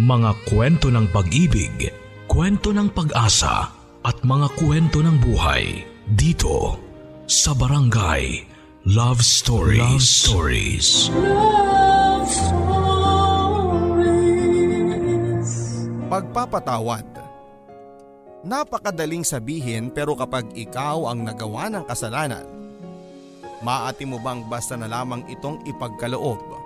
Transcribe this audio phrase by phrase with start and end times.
[0.00, 1.92] Mga kwento ng pag-ibig,
[2.24, 3.68] kwento ng pag-asa
[4.00, 6.80] at mga kwento ng buhay dito
[7.28, 8.48] sa Barangay
[8.88, 9.76] Love Stories.
[9.76, 11.12] Love Stories.
[11.12, 12.70] Love Stories.
[16.08, 17.04] Pagpapatawad
[18.40, 22.48] Napakadaling sabihin pero kapag ikaw ang nagawa ng kasalanan,
[23.60, 26.59] maati mo bang basta na lamang itong ipagkaloob?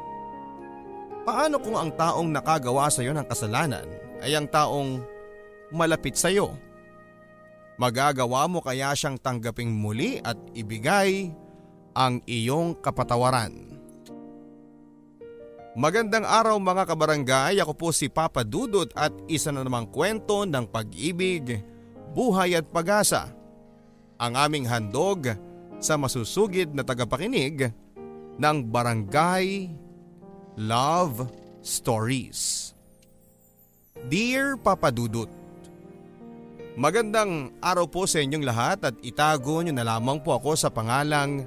[1.24, 3.88] Paano kung ang taong nakagawa sa iyo ng kasalanan
[4.20, 5.00] ay ang taong
[5.72, 6.52] malapit sa iyo?
[7.80, 11.32] Magagawa mo kaya siyang tanggaping muli at ibigay
[11.96, 13.72] ang iyong kapatawaran.
[15.74, 20.70] Magandang araw mga kabarangay, ako po si Papa Dudut at isa na namang kwento ng
[20.70, 21.58] pag-ibig,
[22.14, 23.32] buhay at pag-asa.
[24.20, 25.34] Ang aming handog
[25.82, 27.74] sa masusugid na tagapakinig
[28.38, 29.66] ng Barangay
[30.54, 31.26] Love
[31.66, 32.70] Stories.
[34.06, 35.26] Dear Papa Dudut,
[36.78, 41.42] Magandang araw po sa inyong lahat at itago nyo na lamang po ako sa pangalang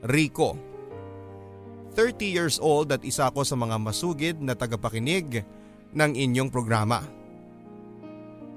[0.00, 0.56] Rico.
[1.92, 5.44] 30 years old at isa ako sa mga masugid na tagapakinig
[5.92, 7.04] ng inyong programa.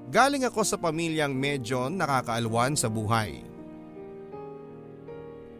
[0.07, 3.43] Galing ako sa pamilyang medyo nakakaalwan sa buhay.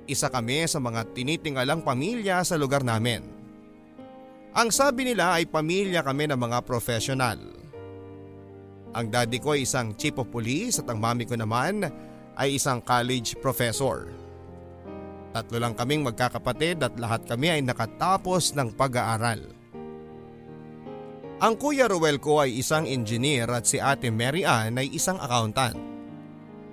[0.08, 3.41] Isa kami sa mga tinitingalang pamilya sa lugar namin.
[4.52, 7.40] Ang sabi nila ay pamilya kami ng mga profesional.
[8.92, 11.88] Ang daddy ko ay isang chief of police at ang mami ko naman
[12.36, 14.12] ay isang college professor.
[15.32, 19.40] Tatlo lang kaming magkakapatid at lahat kami ay nakatapos ng pag-aaral.
[21.40, 25.80] Ang kuya Ruel ko ay isang engineer at si ate Mary Ann ay isang accountant.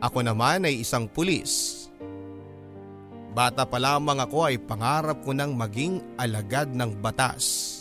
[0.03, 1.78] Ako naman ay isang pulis.
[3.33, 7.77] Bata pa lamang ako ay pangarap ko ng maging alagad ng batas.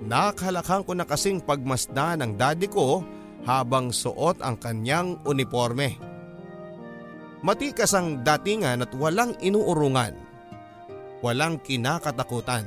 [0.00, 3.00] Nakahalakhang ko na kasing pagmasdan ng daddy ko
[3.44, 5.96] habang suot ang kanyang uniforme.
[7.44, 10.16] Matikas ang datingan at walang inuurungan.
[11.20, 12.66] Walang kinakatakutan.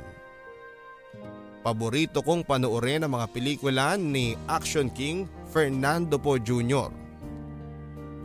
[1.60, 6.99] Paborito kong panoorin ang mga pelikula ni Action King Fernando Po Jr.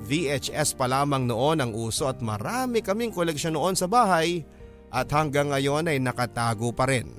[0.05, 4.45] VHS pa lamang noon ang uso at marami kaming koleksyon noon sa bahay
[4.93, 7.09] at hanggang ngayon ay nakatago pa rin.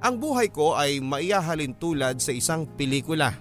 [0.00, 3.36] Ang buhay ko ay maiahalin tulad sa isang pelikula.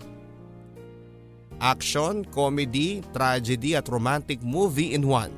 [1.60, 5.32] Action, comedy, tragedy at romantic movie in one.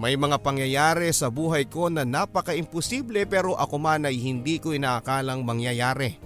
[0.00, 5.42] May mga pangyayari sa buhay ko na napaka-imposible pero ako man ay hindi ko inaakalang
[5.42, 6.16] mangyayari.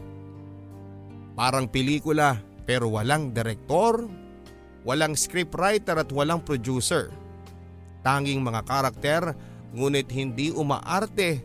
[1.34, 4.08] Parang pelikula pero walang direktor,
[4.84, 7.12] walang scriptwriter at walang producer.
[8.04, 9.22] Tanging mga karakter
[9.72, 11.40] ngunit hindi umaarte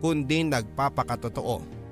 [0.00, 1.82] kundi nagpapakatotoo.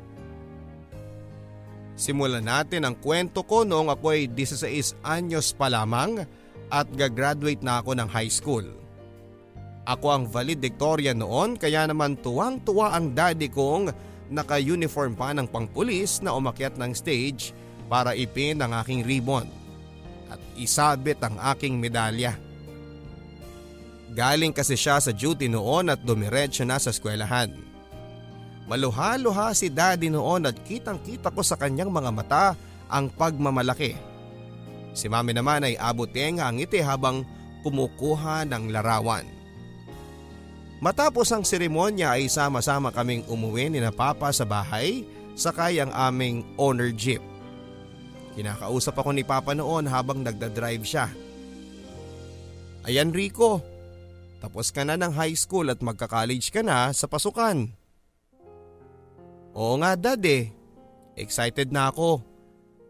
[2.00, 6.24] Simulan natin ang kwento ko noong ako ay 16 anyos pa lamang
[6.72, 8.64] at gagraduate na ako ng high school.
[9.84, 13.92] Ako ang valedictorian noon kaya naman tuwang-tuwa ang daddy kong
[14.32, 17.52] naka-uniform pa ng pangpulis na umakyat ng stage
[17.90, 19.50] para ipin ang aking ribbon
[20.30, 22.38] at isabit ang aking medalya.
[24.14, 27.50] Galing kasi siya sa duty noon at dumiretso na sa eskwelahan.
[28.70, 32.46] Maluha-luha si daddy noon at kitang kita ko sa kanyang mga mata
[32.86, 33.98] ang pagmamalaki.
[34.94, 37.26] Si mami naman ay abutenga ang ngiti habang
[37.66, 39.26] kumukuha ng larawan.
[40.80, 45.04] Matapos ang seremonya ay sama-sama kaming umuwi ni na papa sa bahay
[45.38, 47.22] sakay ang aming owner jeep.
[48.38, 51.10] Kinakausap ako ni papa noon habang nagdadrive siya.
[52.86, 53.60] Ayan Rico,
[54.40, 57.68] tapos ka na ng high school at magka-college ka na sa pasukan.
[59.52, 60.48] Oo nga dad eh.
[61.18, 62.24] Excited na ako.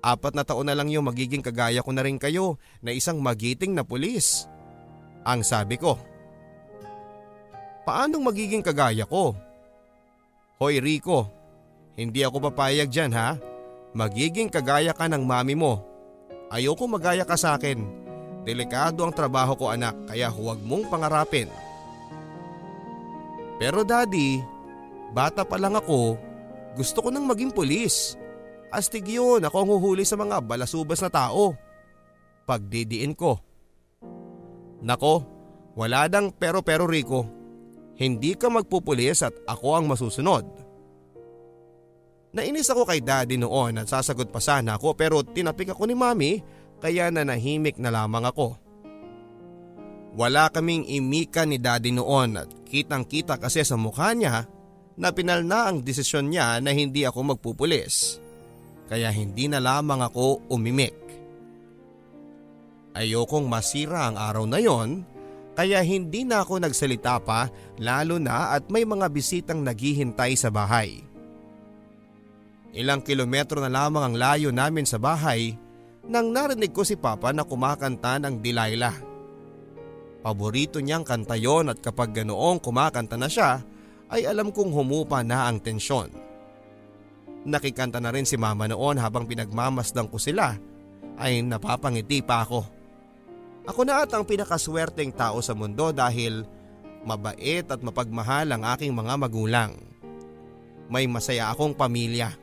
[0.00, 3.74] Apat na taon na lang yung magiging kagaya ko na rin kayo na isang magiting
[3.74, 4.46] na pulis.
[5.26, 5.98] Ang sabi ko.
[7.84, 9.34] Paanong magiging kagaya ko?
[10.62, 11.26] Hoy Rico,
[11.98, 13.49] hindi ako papayag dyan ha.
[13.90, 15.82] Magiging kagaya ka ng mami mo.
[16.50, 17.82] Ayoko magaya ka sa akin.
[18.46, 21.50] Delikado ang trabaho ko anak kaya huwag mong pangarapin.
[23.60, 24.40] Pero daddy,
[25.12, 26.16] bata pa lang ako,
[26.78, 28.16] gusto ko nang maging pulis.
[28.70, 31.58] Astig yun, ako ang huhuli sa mga balasubas na tao.
[32.46, 33.42] Pagdidiin ko.
[34.80, 35.26] Nako,
[35.74, 37.26] wala dang pero-pero Rico.
[37.98, 40.46] Hindi ka magpupulis at ako ang masusunod.
[42.30, 46.32] Nainis ako kay daddy noon at sasagot pa sana ako pero tinapik ako ni mami
[46.78, 48.54] kaya nanahimik na lamang ako.
[50.14, 54.46] Wala kaming imika ni daddy noon at kitang kita kasi sa mukha niya
[54.94, 58.22] na pinal na ang desisyon niya na hindi ako magpupulis.
[58.86, 60.98] Kaya hindi na lamang ako umimik.
[62.94, 65.06] Ayokong masira ang araw na yon
[65.54, 71.09] kaya hindi na ako nagsalita pa lalo na at may mga bisitang naghihintay sa bahay.
[72.70, 75.58] Ilang kilometro na lamang ang layo namin sa bahay
[76.06, 78.96] nang narinig ko si Papa na kumakanta ng Delilah.
[80.20, 83.58] Paborito niyang kanta yon at kapag ganoong kumakanta na siya
[84.10, 86.12] ay alam kong humupa na ang tensyon.
[87.46, 90.54] Nakikanta na rin si mama noon habang pinagmamasdang ko sila
[91.16, 92.60] ay napapangiti pa ako.
[93.64, 96.44] Ako na at ang pinakaswerteng tao sa mundo dahil
[97.06, 99.72] mabait at mapagmahal ang aking mga magulang.
[100.90, 102.34] May masaya akong pamilya.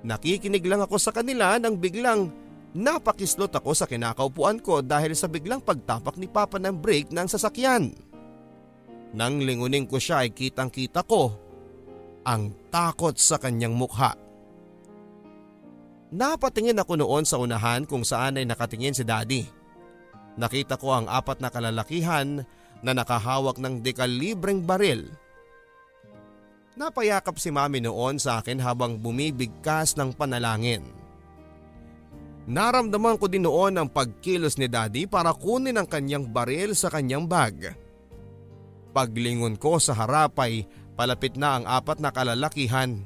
[0.00, 2.32] Nakikinig lang ako sa kanila nang biglang
[2.72, 7.92] napakislot ako sa kinakaupuan ko dahil sa biglang pagtapak ni Papa ng brake ng sasakyan.
[9.10, 11.34] Nang lingunin ko siya ay kitang kita ko
[12.24, 14.14] ang takot sa kanyang mukha.
[16.10, 19.46] Napatingin ako noon sa unahan kung saan ay nakatingin si daddy.
[20.38, 22.42] Nakita ko ang apat na kalalakihan
[22.80, 25.10] na nakahawak ng dekalibreng baril.
[26.80, 30.80] Napayakap si mami noon sa akin habang bumibigkas ng panalangin.
[32.48, 37.28] Naramdaman ko din noon ang pagkilos ni daddy para kunin ang kanyang baril sa kanyang
[37.28, 37.76] bag.
[38.96, 40.64] Paglingon ko sa harap ay
[40.96, 43.04] palapit na ang apat na kalalakihan.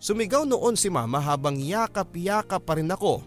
[0.00, 3.20] Sumigaw noon si mama habang yakap-yakap pa rin ako.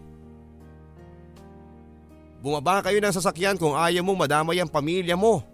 [2.42, 5.46] Bumaba kayo ng sasakyan kung ayaw mong madamay ang pamilya mo.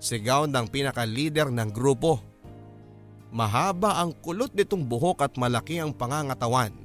[0.00, 2.31] Sigaw ng pinaka-leader ng grupo.
[3.32, 6.76] Mahaba ang kulot nitong buhok at malaki ang pangangatawan.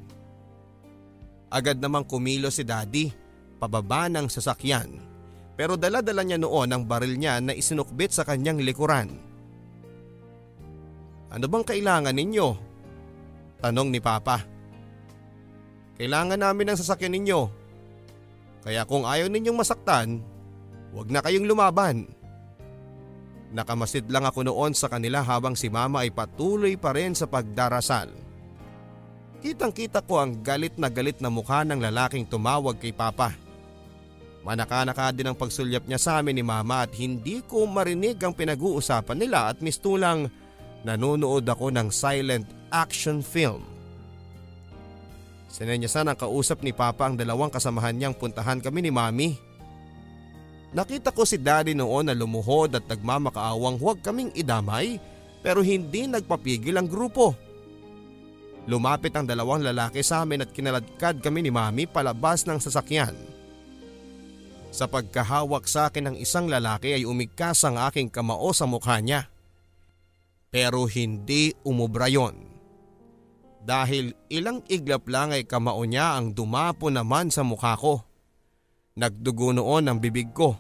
[1.52, 3.12] Agad namang kumilo si daddy
[3.60, 5.08] pababa ng sasakyan
[5.58, 9.10] pero dala-dala niya noon ang baril niya na isinukbit sa kanyang likuran.
[11.34, 12.48] Ano bang kailangan ninyo?
[13.60, 14.46] Tanong ni Papa.
[15.98, 17.42] Kailangan namin ng sasakyan ninyo.
[18.62, 20.22] Kaya kung ayaw ninyong masaktan,
[20.94, 22.06] huwag na kayong lumaban.
[23.48, 28.12] Nakamasid lang ako noon sa kanila habang si mama ay patuloy pa rin sa pagdarasal.
[29.40, 33.32] Kitang kita ko ang galit na galit na mukha ng lalaking tumawag kay Papa.
[34.44, 39.20] Manaka-naka din ang pagsulyap niya sa amin ni mama at hindi ko marinig ang pinag-uusapan
[39.20, 40.28] nila at mistulang
[40.88, 43.64] nanonood ako ng silent action film.
[45.48, 49.47] Sinenyasan ang kausap ni Papa ang dalawang kasamahan niyang puntahan kami ni Mami.
[50.76, 55.00] Nakita ko si Daddy noon na lumuhod at nagmamakaawang huwag kaming idamay
[55.40, 57.32] pero hindi nagpapigil ang grupo.
[58.68, 63.16] Lumapit ang dalawang lalaki sa amin at kinaladkad kami ni Mami palabas ng sasakyan.
[64.76, 69.32] Sa pagkahawak sa akin ng isang lalaki ay umigkas ang aking kamao sa mukha niya.
[70.52, 72.36] Pero hindi umubra yon.
[73.64, 78.07] Dahil ilang iglap lang ay kamao niya ang dumapo naman sa mukha ko.
[78.98, 80.58] Nagdugo noon ang bibig ko.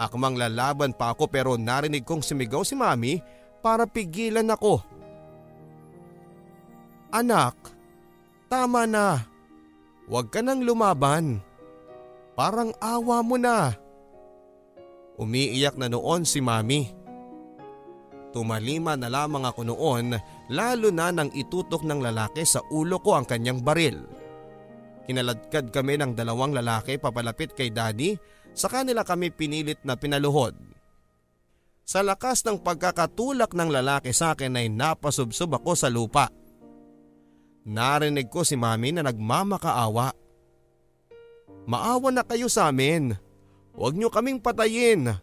[0.00, 3.20] Akmang lalaban pa ako pero narinig kong sumigaw si mami
[3.60, 4.80] para pigilan ako.
[7.12, 7.56] Anak,
[8.48, 9.20] tama na.
[10.08, 11.44] Huwag ka nang lumaban.
[12.32, 13.76] Parang awa mo na.
[15.20, 16.88] Umiiyak na noon si mami.
[18.32, 20.16] Tumalima na lamang ako noon
[20.48, 24.00] lalo na nang itutok ng lalaki sa ulo ko ang kanyang baril.
[25.08, 28.18] Kinaladkad kami ng dalawang lalaki papalapit kay daddy
[28.52, 30.56] sa kanila kami pinilit na pinaluhod.
[31.86, 36.30] Sa lakas ng pagkakatulak ng lalaki sa akin ay napasubsob ako sa lupa.
[37.66, 40.14] Narinig ko si mami na nagmamakaawa.
[41.66, 43.14] Maawa na kayo sa amin.
[43.74, 45.18] Huwag niyo kaming patayin.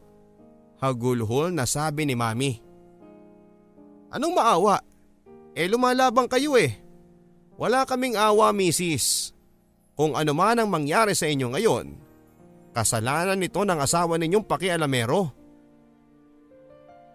[0.77, 2.59] Hagulhol na sabi ni mami.
[4.11, 4.83] Anong maawa?
[5.57, 6.75] Eh lumalabang kayo eh.
[7.57, 9.36] Wala kaming awa misis.
[9.97, 11.85] Kung ano man ang mangyari sa inyo ngayon,
[12.69, 15.33] kasalanan nito ng asawa ninyong pakialamero.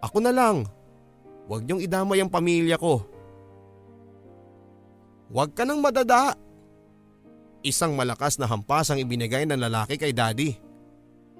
[0.03, 0.67] Ako na lang.
[1.47, 3.07] Huwag niyong idamay ang pamilya ko.
[5.31, 6.35] Huwag ka nang madada.
[7.63, 10.51] Isang malakas na hampas ang ibinigay ng lalaki kay daddy.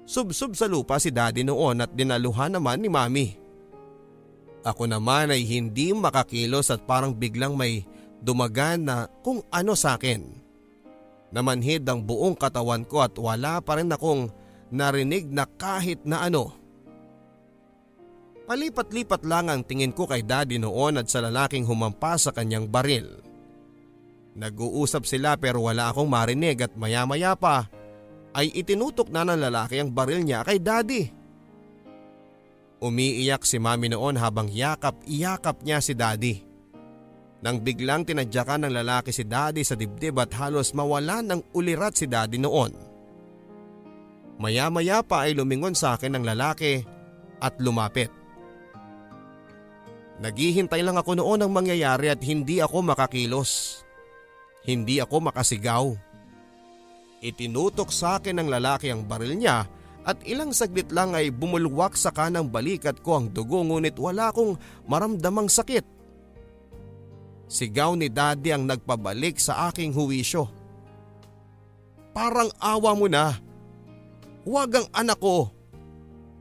[0.08, 3.28] Subsub sa lupa si daddy noon at dinaluhan naman ni mami.
[4.64, 7.84] Ako naman ay hindi makakilos at parang biglang may
[8.24, 10.43] dumagan na kung ano sa akin.
[11.34, 14.30] Namanhid ang buong katawan ko at wala pa rin akong
[14.70, 16.54] narinig na kahit na ano.
[18.46, 23.18] Palipat-lipat lang ang tingin ko kay daddy noon at sa lalaking humampas sa kanyang baril.
[24.38, 27.66] Nag-uusap sila pero wala akong marinig at maya-maya pa
[28.34, 31.10] ay itinutok na ng lalaki ang baril niya kay daddy.
[32.78, 36.53] Umiiyak si mami noon habang yakap-iyakap niya si daddy.
[37.44, 42.08] Nang biglang tinadyakan ng lalaki si daddy sa dibdib at halos mawala ng ulirat si
[42.08, 42.72] daddy noon.
[44.40, 46.80] Maya-maya pa ay lumingon sa akin ng lalaki
[47.44, 48.08] at lumapit.
[50.24, 53.84] Naghihintay lang ako noon ng mangyayari at hindi ako makakilos.
[54.64, 55.92] Hindi ako makasigaw.
[57.20, 59.68] Itinutok sa akin ng lalaki ang baril niya
[60.04, 64.56] at ilang saglit lang ay bumulwak sa kanang balikat ko ang dugo ngunit wala akong
[64.88, 65.93] maramdamang sakit.
[67.44, 70.48] Sigaw ni daddy ang nagpabalik sa aking huwisyo.
[72.14, 73.36] Parang awa mo na.
[74.46, 75.50] Huwag ang anak ko.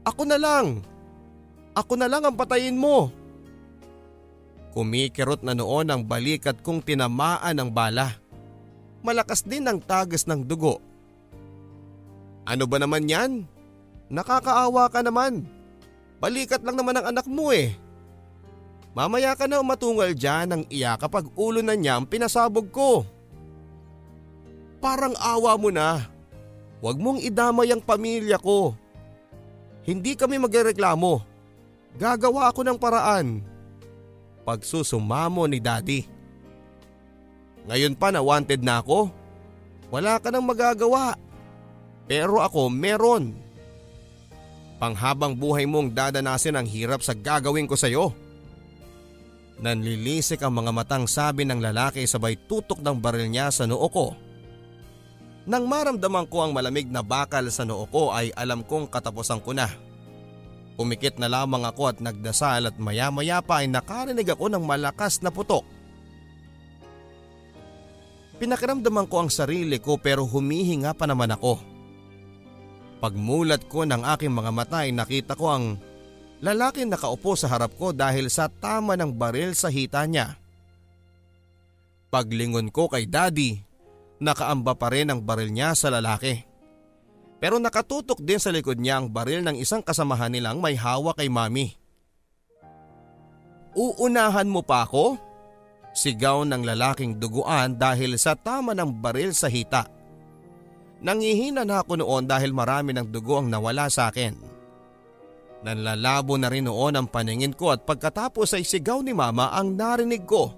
[0.03, 0.83] Ako na lang.
[1.73, 3.09] Ako na lang ang patayin mo.
[4.73, 8.17] Kumikirot na noon ang balikat kong tinamaan ng bala.
[9.05, 10.81] Malakas din ang tagas ng dugo.
[12.43, 13.45] Ano ba naman yan?
[14.11, 15.45] Nakakaawa ka naman.
[16.19, 17.75] Balikat lang naman ang anak mo eh.
[18.93, 23.01] Mamaya ka na umatungal dyan ng iya kapag ulo na niya ang pinasabog ko.
[24.77, 26.05] Parang awa mo na.
[26.77, 28.77] Huwag mong idamay ang pamilya ko.
[29.81, 31.25] Hindi kami magreklamo.
[31.97, 33.41] Gagawa ako ng paraan.
[34.45, 36.05] Pagsusumamo ni daddy.
[37.65, 39.09] Ngayon pa na wanted na ako.
[39.89, 41.17] Wala ka nang magagawa.
[42.05, 43.33] Pero ako meron.
[44.77, 48.22] Panghabang buhay mong dadanasin ang hirap sa gagawin ko sa'yo.
[49.63, 54.11] Nanlilisik ang mga matang sabi ng lalaki sabay tutok ng baril niya sa noo ko.
[55.47, 59.55] Nang maramdaman ko ang malamig na bakal sa noo ko ay alam kong katapusan ko
[59.55, 59.71] na.
[60.75, 65.23] Pumikit na lamang ako at nagdasal at maya maya pa ay nakarinig ako ng malakas
[65.23, 65.63] na putok.
[68.43, 71.63] Pinakiramdaman ko ang sarili ko pero humihinga pa naman ako.
[72.99, 75.79] Pagmulat ko ng aking mga mata ay nakita ko ang
[76.43, 80.35] Lalaki nakaupo sa harap ko dahil sa tama ng baril sa hita niya.
[82.11, 83.63] Paglingon ko kay daddy,
[84.19, 86.43] nakaamba pa rin ang baril niya sa lalaki.
[87.39, 91.31] Pero nakatutok din sa likod niya ang baril ng isang kasamahan nilang may hawa kay
[91.31, 91.79] mami.
[93.79, 95.15] Uunahan mo pa ako?
[95.95, 99.87] Sigaw ng lalaking duguan dahil sa tama ng baril sa hita.
[100.99, 104.52] Nangihina na ako noon dahil marami ng dugo ang nawala sa akin.
[105.63, 110.27] Nanlalabo na rin noon ang paningin ko at pagkatapos ay sigaw ni mama ang narinig
[110.27, 110.51] ko.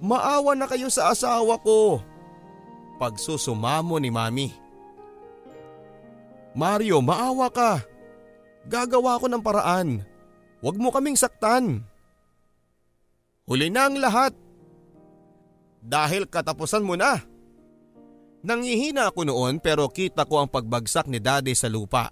[0.00, 2.00] Maawa na kayo sa asawa ko.
[2.96, 4.48] Pagsusumamo ni mami.
[6.56, 7.84] Mario, maawa ka.
[8.64, 10.00] Gagawa ko ng paraan.
[10.64, 11.84] Huwag mo kaming saktan.
[13.44, 14.32] Huli na ang lahat.
[15.84, 17.20] Dahil katapusan mo na.
[18.40, 22.08] Nangihina ako noon pero kita ko ang pagbagsak ni daddy sa lupa.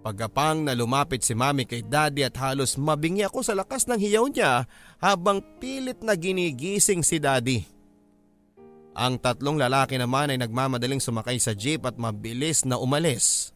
[0.00, 4.24] Pagkapang na lumapit si mami kay daddy at halos mabingi ako sa lakas ng hiyaw
[4.32, 4.64] niya
[4.96, 7.68] habang pilit na ginigising si daddy.
[8.96, 13.52] Ang tatlong lalaki naman ay nagmamadaling sumakay sa jeep at mabilis na umalis.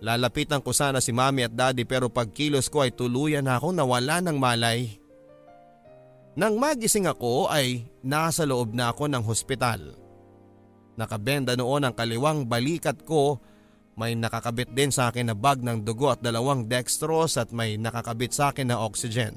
[0.00, 4.24] Lalapitan ko sana si mami at daddy pero pagkilos ko ay tuluyan na akong nawala
[4.24, 4.96] ng malay.
[6.38, 9.92] Nang magising ako ay nasa loob na ako ng hospital.
[10.96, 13.42] Nakabenda noon ang kaliwang balikat ko
[13.98, 18.30] may nakakabit din sa akin na bag ng dugo at dalawang dextrose at may nakakabit
[18.30, 19.34] sa akin na oxygen.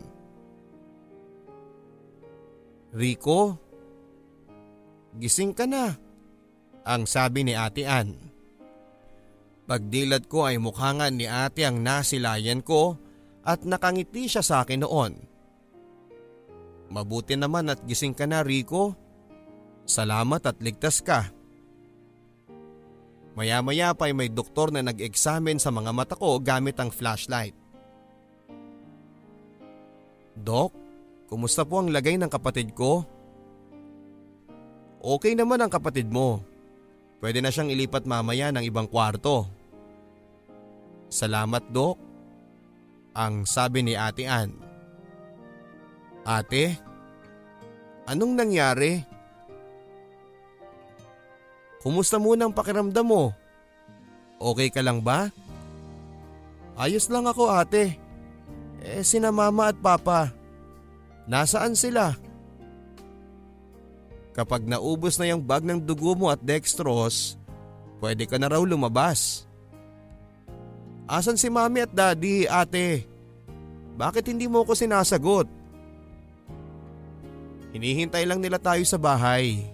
[2.94, 3.58] Rico,
[5.18, 5.98] gising ka na,
[6.86, 8.32] ang sabi ni Ate Ann.
[9.72, 13.00] Pagdilat ko ay mukha nga ni ate ang nasilayan ko
[13.48, 15.14] at nakangiti siya sa akin noon.
[16.92, 18.92] Mabuti naman at gising ka na Rico.
[19.88, 21.32] Salamat at ligtas ka.
[23.42, 27.58] Maya-maya pa ay may doktor na nag-examine sa mga mata ko gamit ang flashlight.
[30.38, 30.70] Dok,
[31.26, 33.02] kumusta po ang lagay ng kapatid ko?
[35.02, 36.46] Okay naman ang kapatid mo.
[37.18, 39.50] Pwede na siyang ilipat mamaya ng ibang kwarto.
[41.10, 41.98] Salamat Dok.
[43.18, 44.54] Ang sabi ni Ate Ann.
[46.30, 46.78] Ate,
[48.06, 49.11] anong nangyari?
[51.82, 53.34] Kumusta muna ang pakiramdam mo?
[54.38, 55.34] Okay ka lang ba?
[56.78, 57.98] Ayos lang ako ate.
[58.82, 60.34] Eh sina mama at papa.
[61.26, 62.18] Nasaan sila?
[64.32, 67.36] Kapag naubos na yung bag ng dugo mo at dextrose,
[68.00, 69.46] pwede ka na raw lumabas.
[71.06, 73.06] Asan si mami at daddy, ate?
[74.00, 75.46] Bakit hindi mo ko sinasagot?
[77.76, 79.68] Hinihintay lang nila tayo sa bahay.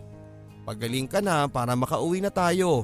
[0.67, 2.83] Pagaling ka na para makauwi na tayo.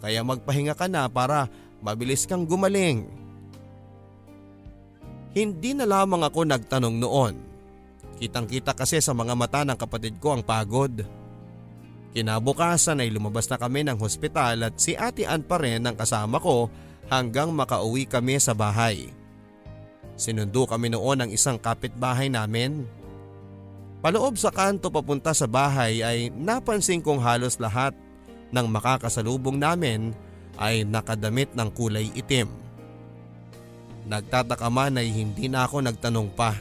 [0.00, 1.44] Kaya magpahinga ka na para
[1.84, 3.04] mabilis kang gumaling.
[5.36, 7.34] Hindi na lamang ako nagtanong noon.
[8.16, 11.04] Kitang kita kasi sa mga mata ng kapatid ko ang pagod.
[12.16, 16.40] Kinabukasan ay lumabas na kami ng hospital at si Ate Ann pa rin ang kasama
[16.40, 16.72] ko
[17.12, 19.12] hanggang makauwi kami sa bahay.
[20.16, 22.88] Sinundo kami noon ng isang kapitbahay namin.
[24.06, 27.90] Paloob sa kanto papunta sa bahay ay napansin kong halos lahat
[28.54, 30.14] ng makakasalubong namin
[30.62, 32.46] ay nakadamit ng kulay itim.
[34.06, 36.54] Nagtataka man ay hindi na ako nagtanong pa.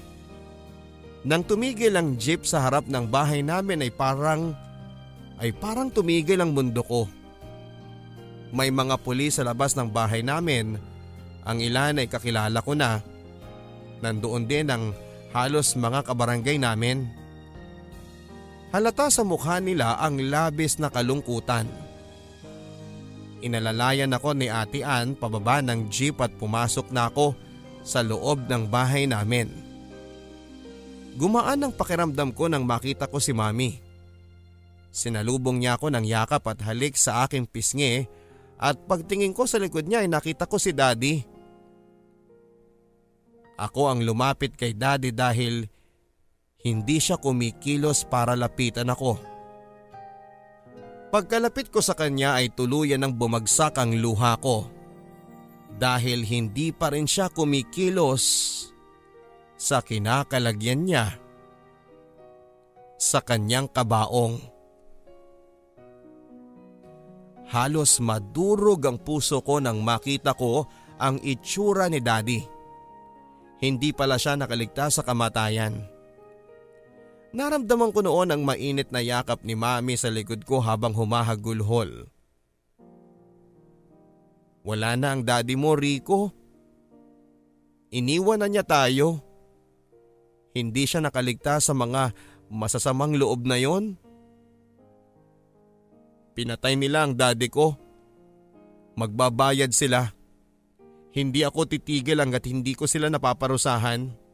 [1.22, 4.58] Nang tumigil ang jeep sa harap ng bahay namin ay parang
[5.38, 7.06] ay parang tumigil ang mundo ko.
[8.58, 10.82] May mga pulis sa labas ng bahay namin.
[11.46, 13.06] Ang ilan ay kakilala ko na.
[14.02, 14.98] Nandoon din ang
[15.30, 17.25] halos mga kabarangay namin.
[18.74, 21.66] Halata sa mukha nila ang labis na kalungkutan.
[23.46, 27.38] Inalalayan ako ni Ate Ann pababa ng jeep at pumasok na ako
[27.86, 29.52] sa loob ng bahay namin.
[31.16, 33.80] Gumaan ang pakiramdam ko nang makita ko si Mami.
[34.90, 38.08] Sinalubong niya ako ng yakap at halik sa aking pisngi
[38.60, 41.24] at pagtingin ko sa likod niya ay nakita ko si Daddy.
[43.56, 45.68] Ako ang lumapit kay Daddy dahil
[46.66, 49.22] hindi siya kumikilos para lapitan ako.
[51.14, 54.66] Pagkalapit ko sa kanya ay tuluyan ng bumagsak ang luha ko
[55.78, 58.26] dahil hindi pa rin siya kumikilos
[59.56, 61.06] sa kinakalagyan niya
[62.98, 64.42] sa kanyang kabaong.
[67.46, 70.66] Halos madurog ang puso ko nang makita ko
[70.98, 72.42] ang itsura ni daddy.
[73.62, 75.95] Hindi pala siya nakaligtas sa kamatayan.
[77.36, 82.08] Naramdaman ko noon ang mainit na yakap ni mami sa likod ko habang humahagulhol.
[84.64, 86.32] Wala na ang daddy mo Rico.
[87.92, 89.20] Iniwan na niya tayo.
[90.56, 92.16] Hindi siya nakaligtas sa mga
[92.48, 94.00] masasamang loob na yon.
[96.40, 97.76] Pinatay nila ang daddy ko.
[98.96, 100.08] Magbabayad sila.
[101.12, 104.25] Hindi ako titigil hanggat hindi ko sila napaparusahan.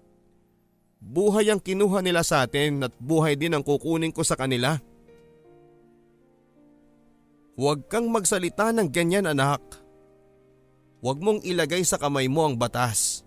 [1.02, 4.78] Buhay ang kinuha nila sa atin at buhay din ang kukunin ko sa kanila.
[7.58, 9.60] Huwag kang magsalita ng ganyan anak.
[11.02, 13.26] Huwag mong ilagay sa kamay mo ang batas.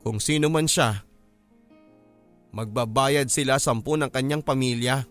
[0.00, 1.04] Kung sino man siya,
[2.56, 5.04] magbabayad sila sampu ng kanyang pamilya.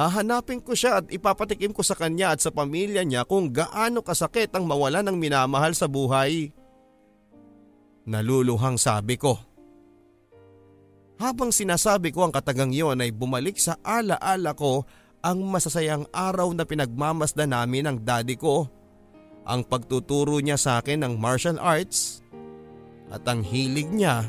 [0.00, 4.48] Hahanapin ko siya at ipapatikim ko sa kanya at sa pamilya niya kung gaano kasakit
[4.56, 6.54] ang mawala ng minamahal sa buhay.
[8.08, 9.36] Naluluhang sabi ko.
[11.20, 14.88] Habang sinasabi ko ang katagang yon ay bumalik sa alaala ko
[15.20, 18.64] ang masasayang araw na pinagmamasda namin ng daddy ko.
[19.44, 22.24] Ang pagtuturo niya sa akin ng martial arts
[23.12, 24.24] at ang hilig niya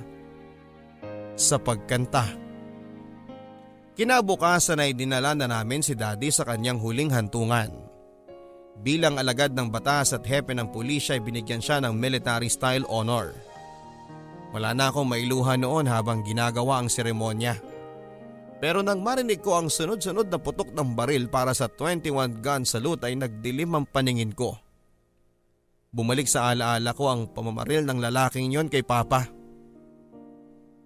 [1.39, 2.27] sa pagkanta.
[3.95, 7.71] Kinabukasan ay dinala na namin si daddy sa kanyang huling hantungan.
[8.79, 13.35] Bilang alagad ng batas at hepe ng pulisya ay binigyan siya ng military style honor.
[14.49, 17.57] Wala na akong mailuha noon habang ginagawa ang seremonya.
[18.59, 23.07] Pero nang marinig ko ang sunod-sunod na putok ng baril para sa 21 gun salute
[23.07, 24.57] ay nagdilim ang paningin ko.
[25.89, 29.25] Bumalik sa alaala ko ang pamamaril ng lalaking yon kay Papa.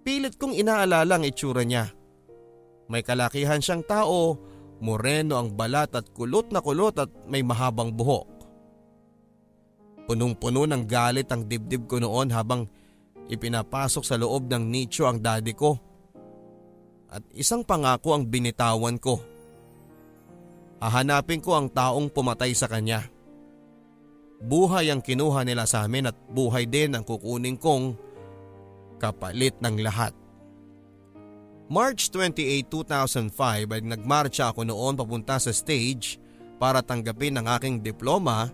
[0.06, 2.04] Pilit kong inaalala ang itsura niya
[2.88, 4.36] may kalakihan siyang tao,
[4.84, 8.28] moreno ang balat at kulot na kulot at may mahabang buhok.
[10.04, 12.68] Punong-puno ng galit ang dibdib ko noon habang
[13.28, 15.76] ipinapasok sa loob ng nicho ang daddy ko.
[17.08, 19.22] At isang pangako ang binitawan ko.
[20.82, 23.06] Hahanapin ko ang taong pumatay sa kanya.
[24.44, 27.96] Buhay ang kinuha nila sa amin at buhay din ang kukunin kong
[29.00, 30.12] kapalit ng lahat.
[31.70, 36.20] March 28, 2005 ay nagmarcha ako noon papunta sa stage
[36.60, 38.52] para tanggapin ang aking diploma.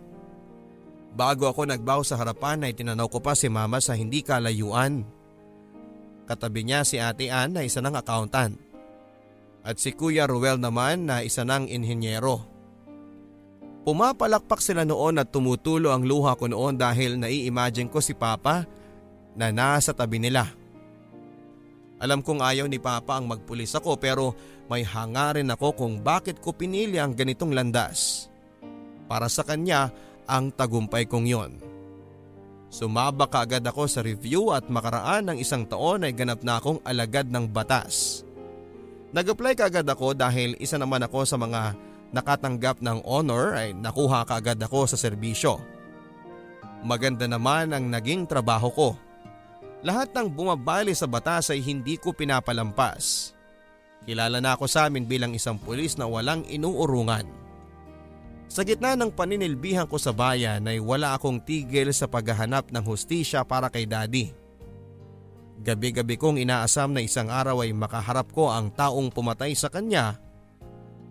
[1.10, 5.02] Bago ako nagbaw sa harapan ay tinanaw ko pa si mama sa hindi kalayuan.
[6.30, 8.54] Katabi niya si ate Ann na isa ng accountant.
[9.66, 12.46] At si Kuya Ruel naman na isa ng inhinyero.
[13.82, 18.62] Pumapalakpak sila noon at tumutulo ang luha ko noon dahil nai-imagine ko si Papa
[19.34, 20.46] na nasa tabi nila.
[22.00, 24.32] Alam kong ayaw ni Papa ang magpulis ako pero
[24.72, 28.30] may hangarin ako kung bakit ko pinili ang ganitong landas.
[29.10, 29.92] Para sa kanya
[30.30, 31.52] ang tagumpay kong yon.
[32.70, 37.26] Sumaba kaagad ako sa review at makaraan ng isang taon ay ganap na akong alagad
[37.26, 38.22] ng batas.
[39.10, 41.74] Nag-apply kaagad ako dahil isa naman ako sa mga
[42.14, 45.58] nakatanggap ng honor ay nakuha kaagad ako sa serbisyo.
[46.86, 48.88] Maganda naman ang naging trabaho ko.
[49.82, 53.34] Lahat ng bumabali sa batas ay hindi ko pinapalampas.
[54.06, 57.26] Kilala na ako sa amin bilang isang pulis na walang inuurungan.
[58.50, 63.46] Sa gitna ng paninilbihan ko sa bayan ay wala akong tigil sa paghahanap ng hustisya
[63.46, 64.34] para kay daddy.
[65.62, 70.18] Gabi-gabi kong inaasam na isang araw ay makaharap ko ang taong pumatay sa kanya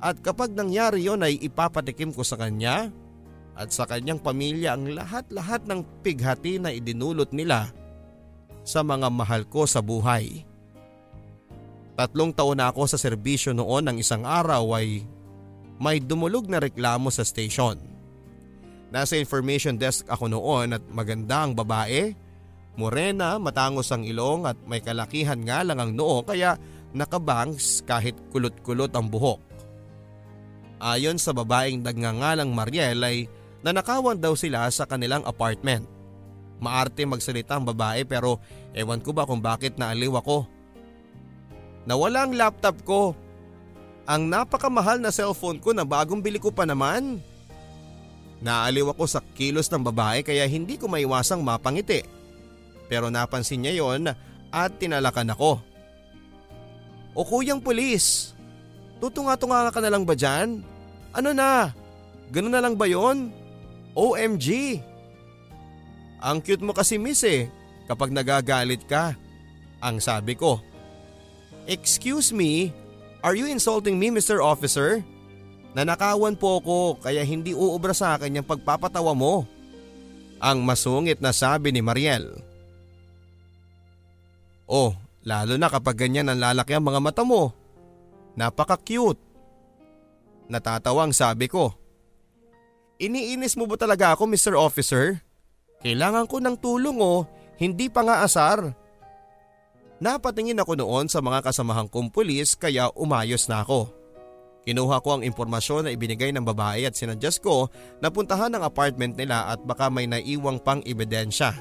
[0.03, 2.91] at kapag nangyari yon ay ipapatikim ko sa kanya
[3.55, 7.71] at sa kanyang pamilya ang lahat-lahat ng pighati na idinulot nila
[8.67, 10.43] sa mga mahal ko sa buhay.
[11.99, 15.03] Tatlong taon na ako sa serbisyo noon ng isang araw ay
[15.79, 17.79] may dumulog na reklamo sa station.
[18.91, 22.13] Nasa information desk ako noon at maganda ang babae
[22.79, 26.55] Morena, matangos ang ilong at may kalakihan nga lang ang noo kaya
[26.95, 29.43] nakabangs kahit kulot-kulot ang buhok.
[30.79, 33.27] Ayon sa babaeng nagngangalang Mariel ay
[33.67, 35.83] nanakawan daw sila sa kanilang apartment.
[36.63, 38.39] Maarte magsalita ang babae pero
[38.71, 40.47] ewan ko ba kung bakit naaliw ako.
[41.83, 43.11] Nawala ang laptop ko.
[44.09, 47.21] Ang napakamahal na cellphone ko na bagong bili ko pa naman.
[48.41, 52.01] Naaliw ako sa kilos ng babae kaya hindi ko maiwasang mapangiti.
[52.89, 54.09] Pero napansin niya yon
[54.49, 55.61] at tinalakan ako.
[57.13, 58.33] O kuyang pulis,
[58.97, 60.65] tutunga-tunga ka na lang ba dyan?
[61.13, 61.69] Ano na?
[62.33, 63.29] Ganun na lang ba yon?
[63.93, 64.79] OMG!
[66.17, 67.45] Ang cute mo kasi miss eh
[67.85, 69.13] kapag nagagalit ka.
[69.85, 70.57] Ang sabi ko.
[71.69, 72.73] Excuse me,
[73.23, 74.39] are you insulting me Mr.
[74.39, 75.03] Officer?
[75.77, 79.45] Nanakawan po ako kaya hindi uubra sa akin yung pagpapatawa mo.
[80.39, 82.31] Ang masungit na sabi ni Mariel.
[84.69, 84.95] Oh,
[85.27, 87.53] lalo na kapag ganyan ang lalaki ang mga mata mo.
[88.39, 89.19] Napaka-cute.
[90.49, 91.75] Natatawang sabi ko.
[92.97, 94.53] Iniinis mo ba talaga ako Mr.
[94.57, 95.21] Officer?
[95.79, 97.23] Kailangan ko ng tulong oh,
[97.59, 98.73] hindi pa nga asar.
[99.99, 103.91] Napatingin ako noon sa mga kasamahan kong pulis kaya umayos na ako.
[104.63, 107.67] Kinuha ko ang impormasyon na ibinigay ng babae at sinadjust ko
[107.99, 111.51] na puntahan ang apartment nila at baka may naiwang pang ebidensya.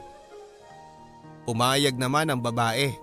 [1.47, 2.95] Pumayag naman ang babae.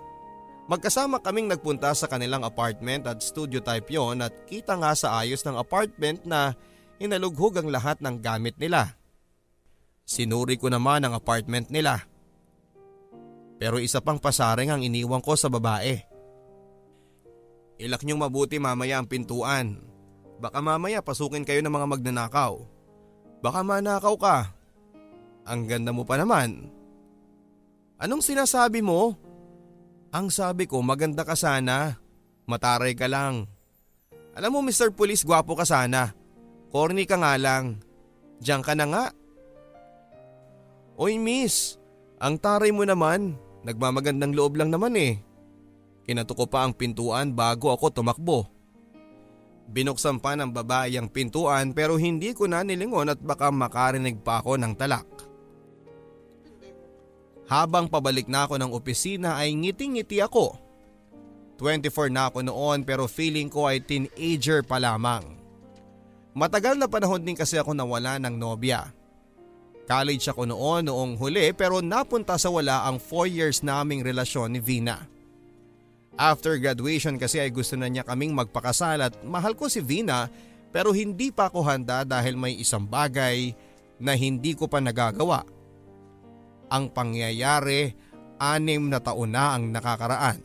[0.72, 5.44] Magkasama kaming nagpunta sa kanilang apartment at studio type yon at kita nga sa ayos
[5.44, 6.56] ng apartment na
[6.98, 8.96] inalughog ang lahat ng gamit nila.
[10.06, 12.06] Sinuri ko naman ang apartment nila.
[13.56, 16.04] Pero isa pang pasaring ang iniwan ko sa babae.
[17.80, 19.80] Ilak niyong mabuti mamaya ang pintuan.
[20.40, 22.54] Baka mamaya pasukin kayo ng mga magnanakaw.
[23.40, 24.38] Baka manakaw ka.
[25.48, 26.68] Ang ganda mo pa naman.
[28.00, 29.16] Anong sinasabi mo?
[30.12, 31.96] Ang sabi ko maganda ka sana.
[32.48, 33.48] Mataray ka lang.
[34.36, 34.92] Alam mo Mr.
[34.92, 36.12] Police gwapo ka sana.
[36.72, 37.80] Corny ka nga lang.
[38.44, 39.06] Diyan ka na nga.
[40.96, 41.80] Oy miss,
[42.20, 43.36] ang taray mo naman.
[43.66, 45.18] Nagmamagandang loob lang naman eh.
[46.06, 48.46] Kinatuko pa ang pintuan bago ako tumakbo.
[49.66, 54.38] Binuksan pa ng babae ang pintuan pero hindi ko na nilingon at baka makarinig pa
[54.38, 55.10] ako ng talak.
[57.50, 60.62] Habang pabalik na ako ng opisina ay ngiting-ngiti ako.
[61.58, 65.26] 24 na ako noon pero feeling ko ay teenager pa lamang.
[66.38, 68.94] Matagal na panahon din kasi ako nawala ng nobya.
[69.86, 74.62] College ako noon noong huli pero napunta sa wala ang 4 years naming relasyon ni
[74.62, 75.06] Vina.
[76.18, 80.26] After graduation kasi ay gusto na niya kaming magpakasal at mahal ko si Vina
[80.74, 83.54] pero hindi pa ako handa dahil may isang bagay
[84.02, 85.46] na hindi ko pa nagagawa.
[86.68, 87.94] Ang pangyayari,
[88.42, 90.42] anim na taon na ang nakakaraan.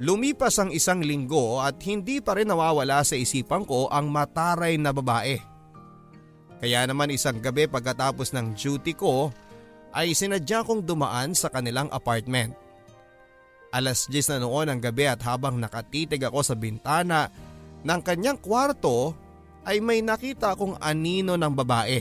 [0.00, 4.90] Lumipas ang isang linggo at hindi pa rin nawawala sa isipan ko ang mataray na
[4.96, 5.49] babae.
[6.60, 9.32] Kaya naman isang gabi pagkatapos ng duty ko
[9.96, 12.52] ay sinadya kong dumaan sa kanilang apartment.
[13.72, 17.32] Alas 10 na noon ang gabi at habang nakatitig ako sa bintana
[17.80, 19.16] ng kanyang kwarto
[19.64, 22.00] ay may nakita akong anino ng babae.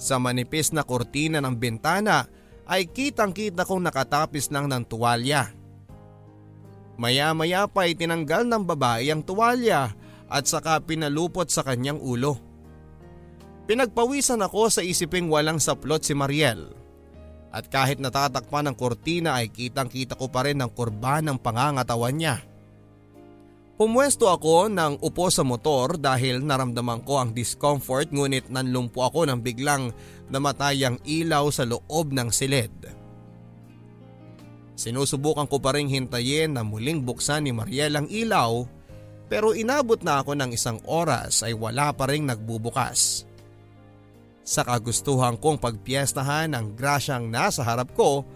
[0.00, 2.24] Sa manipis na kortina ng bintana
[2.64, 5.52] ay kitang kita kong nakatapis lang ng tuwalya.
[6.96, 9.90] Maya maya pa ay tinanggal ng babae ang tuwalya
[10.32, 12.51] at saka pinalupot sa kanyang ulo.
[13.66, 16.74] Pinagpawisan ako sa isiping walang saplot si Mariel.
[17.52, 22.16] At kahit natatakpan ng kortina ay kitang kita ko pa rin ang kurba ng pangangatawan
[22.16, 22.36] niya.
[23.76, 29.42] Pumwesto ako ng upo sa motor dahil naramdaman ko ang discomfort ngunit nanlumpo ako nang
[29.42, 29.90] biglang
[30.32, 32.72] namatay ang ilaw sa loob ng silid.
[34.78, 38.64] Sinusubukan ko pa rin hintayin na muling buksan ni Mariel ang ilaw
[39.32, 43.24] Pero inabot na ako ng isang oras ay wala pa rin nagbubukas.
[44.42, 48.26] Sa kagustuhan kong pagpiestahan ng grasyang nasa harap ko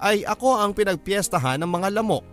[0.00, 2.24] ay ako ang pinagpiestahan ng mga lamok.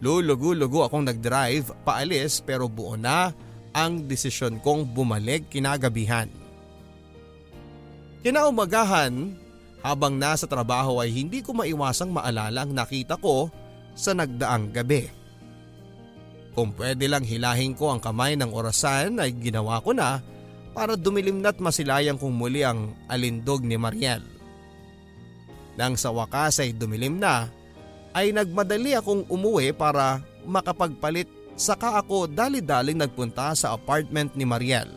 [0.00, 3.34] Lulugo-lugo akong nag-drive paalis pero buo na
[3.74, 6.30] ang desisyon kong bumalik kinagabihan.
[8.24, 9.36] Kinaumagahan,
[9.84, 13.46] habang nasa trabaho ay hindi ko maiwasang maalala ang nakita ko
[13.94, 15.06] sa nagdaang gabi.
[16.56, 20.24] Kung pwede lang hilahin ko ang kamay ng orasan ay ginawa ko na
[20.76, 24.20] para dumilim na't masilayan kong muli ang alindog ni Mariel.
[25.80, 27.48] Nang sa wakas ay dumilim na,
[28.12, 34.92] ay nagmadali akong umuwi para makapagpalit saka ako dali-daling nagpunta sa apartment ni Mariel.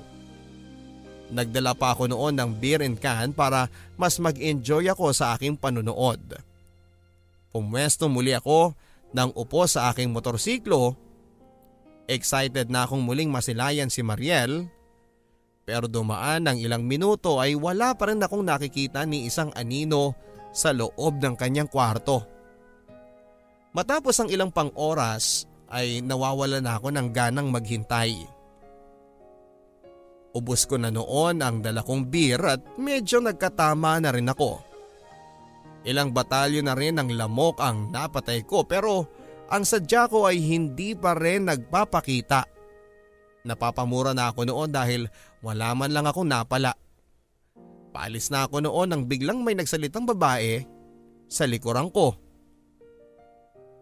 [1.31, 6.19] Nagdala pa ako noon ng beer and can para mas mag-enjoy ako sa aking panunood.
[7.55, 8.75] Pumwesto muli ako
[9.15, 11.07] nang upo sa aking motorsiklo
[12.09, 14.65] Excited na akong muling masilayan si Mariel
[15.69, 20.17] pero dumaan ng ilang minuto ay wala pa rin akong nakikita ni isang anino
[20.49, 22.25] sa loob ng kanyang kwarto.
[23.77, 28.17] Matapos ang ilang pang oras ay nawawala na ako ng ganang maghintay.
[30.33, 34.65] Ubus ko na noon ang dala kong beer at medyo nagkatama na rin ako.
[35.85, 39.05] Ilang batalyo na rin ng lamok ang napatay ko pero
[39.53, 42.57] ang sadya ko ay hindi pa rin nagpapakita.
[43.47, 45.07] Napapamura na ako noon dahil
[45.39, 46.75] wala man lang ako napala.
[47.89, 50.63] Paalis na ako noon nang biglang may nagsalitang babae
[51.29, 52.17] sa likuran ko.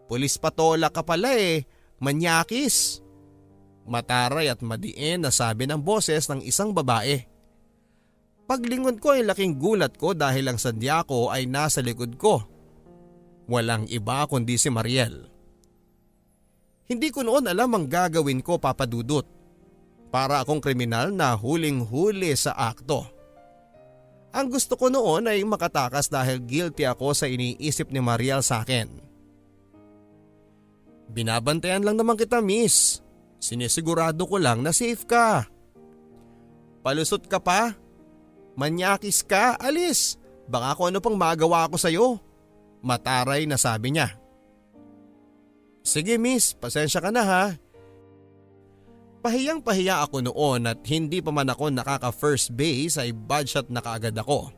[0.08, 1.68] Pulis patola ka pala eh,
[2.00, 3.04] manyakis.
[3.88, 7.24] Mataray at madiin na sabi ng boses ng isang babae.
[8.48, 12.44] Paglingon ko ay laking gulat ko dahil ang sadya ko ay nasa likod ko.
[13.48, 15.28] Walang iba kundi si Mariel.
[16.88, 19.37] Hindi ko noon alam ang gagawin ko papadudot.
[20.08, 23.04] Para akong kriminal na huling-huli sa akto.
[24.32, 28.88] Ang gusto ko noon ay makatakas dahil guilty ako sa iniisip ni Mariel sa akin.
[31.12, 33.00] Binabantayan lang naman kita miss.
[33.40, 35.48] Sinisigurado ko lang na safe ka.
[36.84, 37.76] Palusot ka pa?
[38.58, 39.56] Manyakis ka?
[39.60, 40.18] Alis!
[40.48, 42.18] Baka kung ano pang magawa ko sa'yo.
[42.80, 44.16] Mataray na sabi niya.
[45.84, 47.44] Sige miss, pasensya ka na ha.
[49.18, 53.82] Pahiyang pahiya ako noon at hindi pa man ako nakaka first base ay badshot na
[53.82, 54.54] kaagad ako.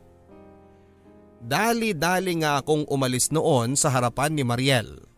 [1.40, 5.08] Dali-dali nga akong umalis noon sa harapan ni Mariel.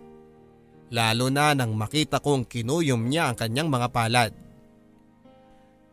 [0.94, 4.33] Lalo na nang makita kong kinuyom niya ang kanyang mga palad.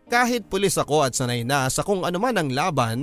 [0.10, 3.00] Kahit pulis ako at sanay na sa kung anuman ang laban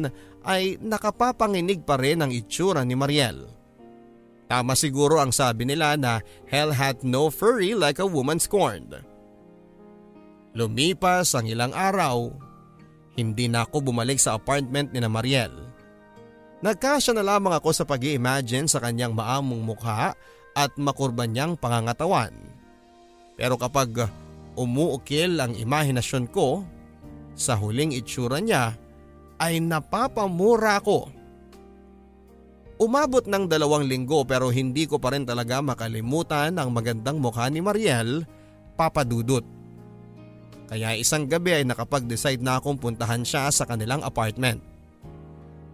[0.47, 3.47] ay nakapapanginig pa rin ang itsura ni Mariel.
[4.47, 8.95] Tama siguro ang sabi nila na hell hath no fury like a woman scorned.
[10.57, 12.33] Lumipas ang ilang araw,
[13.21, 15.53] hindi na ako bumalik sa apartment ni na Mariel.
[16.65, 20.17] Nagkasya na lamang ako sa pag imagine sa kanyang maamong mukha
[20.57, 22.33] at makurban niyang pangangatawan.
[23.37, 24.09] Pero kapag
[24.57, 26.65] umuukil ang imahinasyon ko,
[27.37, 28.73] sa huling itsura niya
[29.37, 31.13] ay napapamura ko
[32.77, 37.65] Umabot ng dalawang linggo pero hindi ko pa rin talaga makalimutan ang magandang mukha ni
[37.65, 38.29] Mariel,
[38.77, 39.56] papadudot.
[40.67, 44.59] Kaya isang gabi ay nakapag-decide na akong puntahan siya sa kanilang apartment.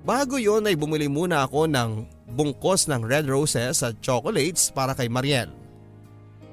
[0.02, 1.90] Bago yon ay bumili muna ako ng
[2.34, 5.48] bungkos ng red roses at chocolates para kay Mariel.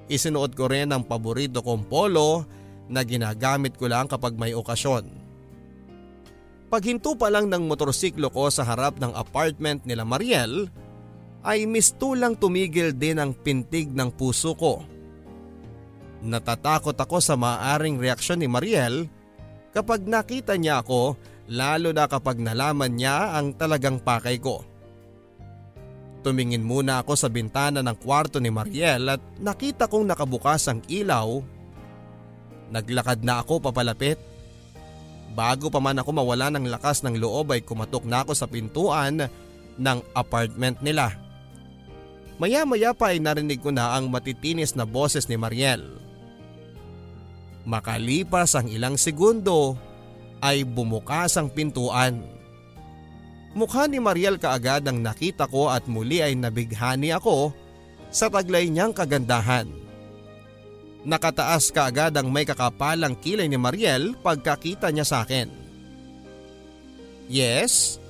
[0.08, 2.46] Isinuot ko rin ang paborito kong polo
[2.90, 5.06] na ginagamit ko lang kapag may okasyon.
[6.70, 10.70] Paghinto pa lang ng motorsiklo ko sa harap ng apartment nila Mariel
[11.42, 14.86] ay mistulang tumigil din ang pintig ng puso ko.
[16.20, 19.08] Natatakot ako sa maaring reaksyon ni Mariel
[19.72, 21.16] kapag nakita niya ako
[21.50, 24.66] lalo na kapag nalaman niya ang talagang pakay ko.
[26.20, 31.40] Tumingin muna ako sa bintana ng kwarto ni Mariel at nakita kong nakabukas ang ilaw.
[32.70, 34.20] Naglakad na ako papalapit
[35.34, 39.30] Bago pa man ako mawala ng lakas ng loob ay kumatok na ako sa pintuan
[39.78, 41.14] ng apartment nila.
[42.40, 46.00] Maya-maya pa ay narinig ko na ang matitinis na boses ni Mariel.
[47.68, 49.76] Makalipas ang ilang segundo
[50.40, 52.24] ay bumukas ang pintuan.
[53.58, 57.52] Mukha ni Mariel kaagad ang nakita ko at muli ay nabighani ako
[58.14, 59.68] sa taglay niyang kagandahan.
[61.04, 65.48] Nakataas kaagad ang may kakapalang kilay ni Mariel pagkakita niya sa akin.
[67.30, 68.02] Yes?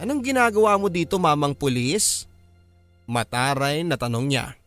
[0.00, 2.26] Anong ginagawa mo dito mamang pulis?
[3.06, 4.61] Mataray na tanong niya.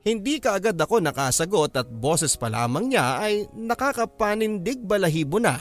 [0.00, 5.60] Hindi kaagad ako nakasagot at boses pa lamang niya ay nakakapanindig balahibo na.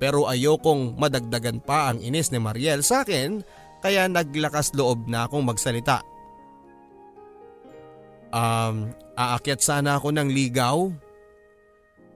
[0.00, 3.44] Pero ayokong madagdagan pa ang inis ni Mariel sa akin
[3.84, 6.00] kaya naglakas loob na akong magsalita.
[8.32, 10.92] Um, aakyat sana ako ng ligaw?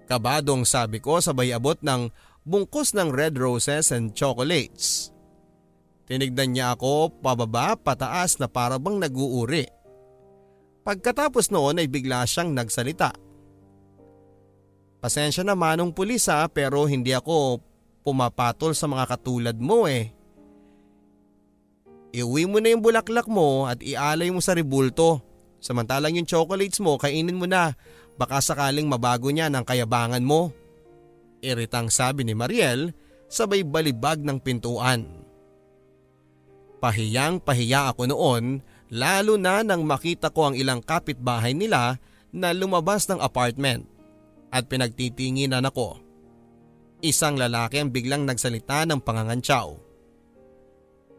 [0.08, 2.10] Kabadong sabi ko sabay abot ng
[2.44, 5.12] bungkos ng red roses and chocolates.
[6.10, 9.79] Tinignan niya ako pababa pataas na parabang nag-uuri.
[10.80, 13.12] Pagkatapos noon ay bigla siyang nagsalita.
[15.00, 17.60] Pasensya na manong pulis ha pero hindi ako
[18.04, 20.12] pumapatol sa mga katulad mo eh.
[22.10, 25.22] Iuwi mo na yung bulaklak mo at ialay mo sa ribulto.
[25.60, 27.76] Samantalang yung chocolates mo kainin mo na
[28.16, 30.52] baka sakaling mabago niya ng kayabangan mo.
[31.40, 32.92] Iritang sabi ni Mariel
[33.30, 35.06] sabay balibag ng pintuan.
[36.82, 38.44] Pahiyang pahiya ako noon
[38.90, 42.02] lalo na nang makita ko ang ilang kapitbahay nila
[42.34, 43.86] na lumabas ng apartment
[44.50, 46.02] at pinagtitinginan ako.
[47.00, 49.72] Isang lalaki ang biglang nagsalita ng pangangantsaw.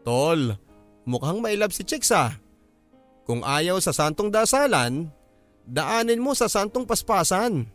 [0.06, 0.54] Tol,
[1.08, 2.36] mukhang mailab si Chicks ah.
[3.26, 5.10] Kung ayaw sa santong dasalan,
[5.66, 7.66] daanin mo sa santong paspasan.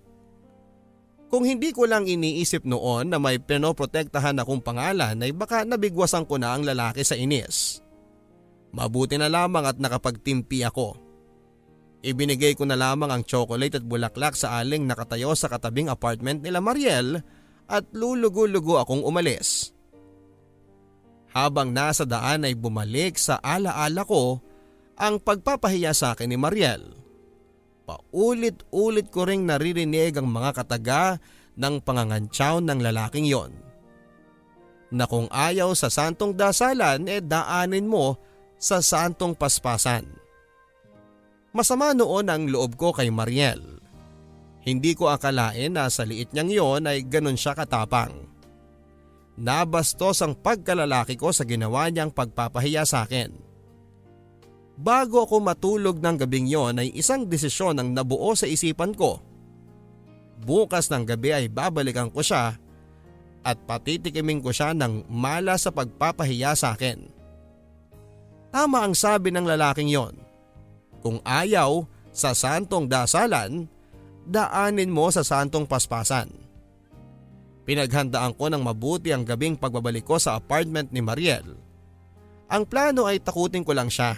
[1.28, 6.40] Kung hindi ko lang iniisip noon na may pinoprotektahan akong pangalan ay baka nabigwasan ko
[6.40, 7.84] na ang lalaki sa inis.
[8.76, 11.00] Mabuti na lamang at nakapagtimpi ako.
[12.04, 16.62] Ibinigay ko na lamang ang chocolate at bulaklak sa aling nakatayo sa katabing apartment nila
[16.62, 17.20] Mariel
[17.68, 19.76] at lulugo-lugo akong umalis.
[21.36, 24.40] Habang nasa daan ay bumalik sa alaala ko
[24.98, 26.98] ang pagpapahiya sa akin ni Mariel.
[27.88, 31.22] Paulit-ulit ko ring naririnig ang mga kataga
[31.56, 33.52] ng pangangantsaw ng lalaking yon.
[34.92, 38.16] Na kung ayaw sa santong dasalan eh daanin mo
[38.58, 40.06] sa santong paspasan.
[41.54, 43.82] Masama noon ang loob ko kay Mariel.
[44.68, 48.28] Hindi ko akalain na sa liit niyang yon ay ganun siya katapang.
[49.38, 53.32] Nabastos ang pagkalalaki ko sa ginawa niyang pagpapahiya sa akin.
[54.78, 59.18] Bago ako matulog ng gabing yon ay isang desisyon ang nabuo sa isipan ko.
[60.38, 62.54] Bukas ng gabi ay babalikan ko siya
[63.42, 67.17] at patitikimin ko siya ng mala sa pagpapahiya sa akin.
[68.50, 70.16] Tama ang sabi ng lalaking yon.
[71.04, 73.70] Kung ayaw sa santong dasalan,
[74.26, 76.32] daanin mo sa santong paspasan.
[77.68, 81.60] Pinaghandaan ko ng mabuti ang gabing pagbabalik ko sa apartment ni Mariel.
[82.48, 84.16] Ang plano ay takutin ko lang siya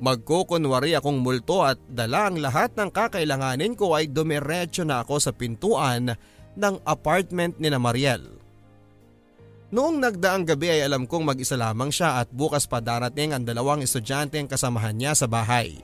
[0.00, 5.28] Magkukunwari akong multo at dala ang lahat ng kakailanganin ko ay dumiretso na ako sa
[5.28, 6.16] pintuan
[6.56, 8.39] ng apartment ni na Mariel.
[9.70, 13.86] Noong nagdaang gabi ay alam kong mag-isa lamang siya at bukas pa darating ang dalawang
[13.86, 15.78] estudyante ang kasamahan niya sa bahay.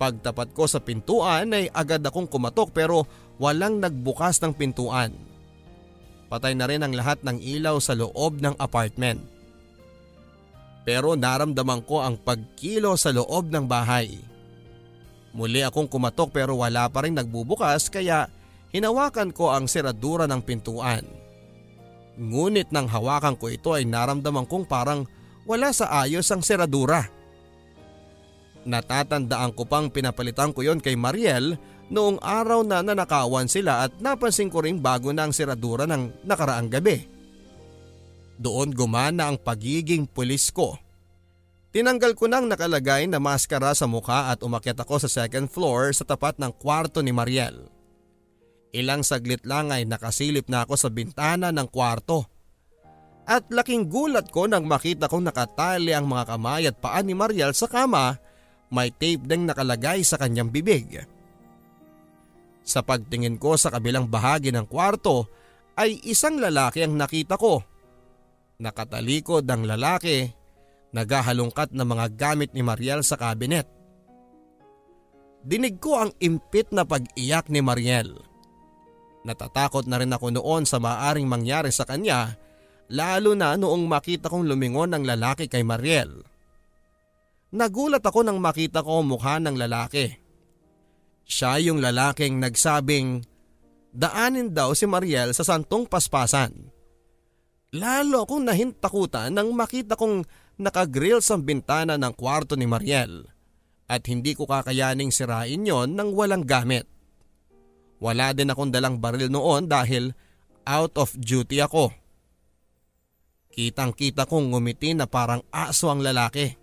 [0.00, 3.04] Pagtapat ko sa pintuan ay agad akong kumatok pero
[3.36, 5.12] walang nagbukas ng pintuan.
[6.32, 9.38] Patay na rin ang lahat ng ilaw sa loob ng apartment
[10.88, 14.16] pero naramdaman ko ang pagkilo sa loob ng bahay.
[15.36, 18.32] Muli akong kumatok pero wala pa rin nagbubukas kaya
[18.72, 21.04] hinawakan ko ang seradura ng pintuan.
[22.18, 25.06] Ngunit nang hawakan ko ito ay naramdaman kong parang
[25.46, 27.06] wala sa ayos ang seradura.
[28.66, 31.56] Natatandaan ko pang pinapalitan ko yon kay Mariel
[31.88, 36.68] noong araw na nanakawan sila at napansin ko ring bago na ang seradura ng nakaraang
[36.68, 37.06] gabi.
[38.36, 40.76] Doon gumana ang pagiging pulis ko.
[41.70, 46.02] Tinanggal ko nang nakalagay na maskara sa mukha at umakyat ako sa second floor sa
[46.02, 47.77] tapat ng kwarto ni Mariel.
[48.72, 52.28] Ilang saglit lang ay nakasilip na ako sa bintana ng kwarto.
[53.28, 57.52] At laking gulat ko nang makita kong nakatali ang mga kamay at paa ni Mariel
[57.52, 58.16] sa kama,
[58.72, 61.04] may tape ding nakalagay sa kanyang bibig.
[62.64, 65.28] Sa pagtingin ko sa kabilang bahagi ng kwarto
[65.76, 67.64] ay isang lalaki ang nakita ko
[68.58, 70.34] Nakatalikod ang lalaki,
[70.90, 73.70] nagahalungkat na mga gamit ni Mariel sa kabinet.
[75.46, 78.18] Dinig ko ang impit na pag-iyak ni Mariel.
[79.26, 82.38] Natatakot na rin ako noon sa maaring mangyari sa kanya
[82.88, 86.24] lalo na noong makita kong lumingon ng lalaki kay Mariel.
[87.52, 90.12] Nagulat ako nang makita ko mukha ng lalaki.
[91.28, 93.24] Siya yung lalaking nagsabing
[93.92, 96.52] daanin daw si Mariel sa santong paspasan.
[97.76, 100.24] Lalo akong nahintakutan nang makita kong
[100.56, 103.28] nakagrill sa bintana ng kwarto ni Mariel
[103.88, 106.84] at hindi ko kakayaning sirain yon nang walang gamit.
[107.98, 110.14] Wala din akong dalang baril noon dahil
[110.62, 111.90] out of duty ako.
[113.50, 116.54] Kitang kita kong ngumiti na parang aso ang lalaki.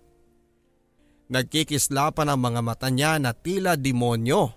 [1.28, 4.54] Nagkikislapan ang mga mata niya na tila demonyo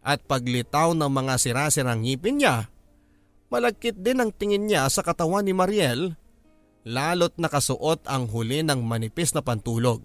[0.00, 2.72] at paglitaw ng mga sirasirang ngipin niya,
[3.52, 6.16] malagkit din ang tingin niya sa katawan ni Mariel
[6.88, 10.00] lalot nakasuot ang huli ng manipis na pantulog.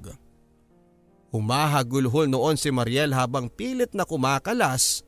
[1.32, 5.04] Humahagulhol noon si Mariel habang pilit na kumakalas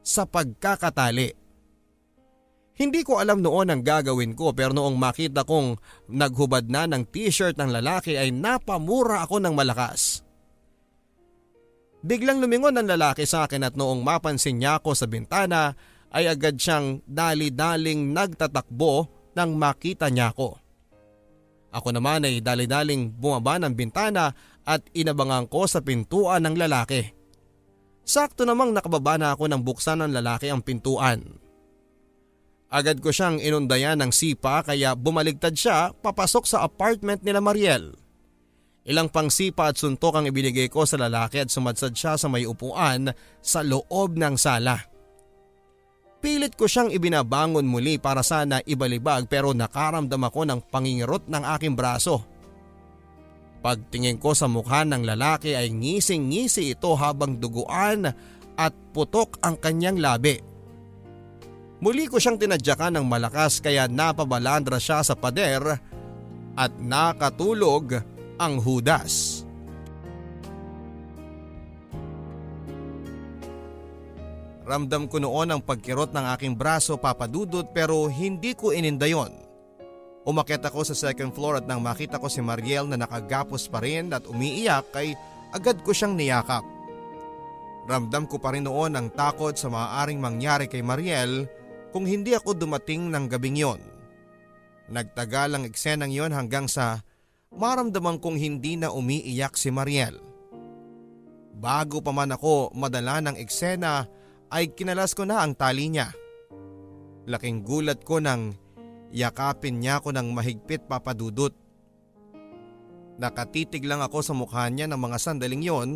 [0.00, 1.36] sa pagkakatali.
[2.80, 5.76] Hindi ko alam noon ang gagawin ko pero noong makita kong
[6.08, 10.24] naghubad na ng t-shirt ng lalaki ay napamura ako ng malakas.
[12.00, 15.76] Biglang lumingon ang lalaki sa akin at noong mapansin niya ako sa bintana
[16.08, 20.56] ay agad siyang dali-daling nagtatakbo nang makita niya ako.
[21.70, 24.32] Ako naman ay dali-daling bumaba ng bintana
[24.64, 27.19] at inabangan ko sa pintuan ng lalaki.
[28.10, 31.22] Sakto namang nakababa na ako nang buksan ng lalaki ang pintuan.
[32.66, 37.94] Agad ko siyang inundayan ng sipa kaya bumaligtad siya papasok sa apartment nila Mariel.
[38.82, 42.50] Ilang pang sipa at suntok ang ibinigay ko sa lalaki at sumadsad siya sa may
[42.50, 44.82] upuan sa loob ng sala.
[46.18, 51.78] Pilit ko siyang ibinabangon muli para sana ibalibag pero nakaramdam ako ng pangingirot ng aking
[51.78, 52.26] braso.
[53.60, 58.08] Pagtingin ko sa mukha ng lalaki ay ngising-ngisi ito habang duguan
[58.56, 60.40] at putok ang kanyang labi.
[61.80, 65.80] Muli ko siyang tinadyakan ng malakas kaya napabalandra siya sa pader
[66.56, 68.00] at nakatulog
[68.40, 69.44] ang hudas.
[74.64, 79.49] Ramdam ko noon ang pagkirot ng aking braso papadudot pero hindi ko ininda yon.
[80.20, 84.12] Umakyat ako sa second floor at nang makita ko si Mariel na nakagapos pa rin
[84.12, 85.16] at umiiyak ay
[85.56, 86.60] agad ko siyang niyakap.
[87.88, 91.48] Ramdam ko pa rin noon ang takot sa maaaring mangyari kay Mariel
[91.90, 93.80] kung hindi ako dumating ng gabing yon.
[94.92, 97.00] Nagtagal ang eksenang yon hanggang sa
[97.56, 100.20] maramdaman kong hindi na umiiyak si Mariel.
[101.56, 104.04] Bago pa man ako madala ng eksena
[104.52, 106.12] ay kinalas ko na ang tali niya.
[107.24, 108.54] Laking gulat ko nang
[109.10, 111.54] yakapin niya ako ng mahigpit papadudot.
[113.20, 115.90] Nakatitig lang ako sa mukha niya ng mga sandaling yon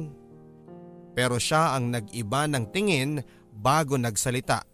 [1.15, 3.23] pero siya ang nag-iba ng tingin
[3.55, 4.67] bago nagsalita.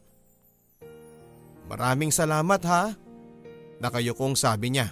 [1.68, 2.96] Maraming salamat ha,
[3.78, 4.90] nakayukong sabi niya.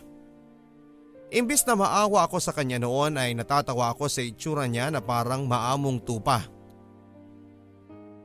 [1.29, 5.45] Imbis na maawa ako sa kanya noon ay natatawa ako sa itsura niya na parang
[5.45, 6.47] maamong tupa.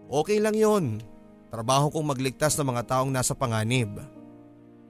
[0.08, 0.86] Okay lang yon.
[1.50, 3.98] Trabaho kong magligtas ng mga taong nasa panganib.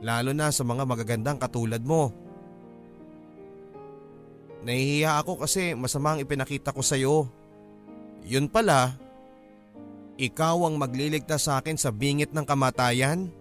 [0.03, 2.11] Lalo na sa mga magagandang katulad mo.
[4.67, 7.31] Nahihiya ako kasi masamang ipinakita ko sa iyo.
[8.27, 8.99] Yun pala,
[10.19, 13.31] ikaw ang magliligtas sa akin sa bingit ng kamatayan?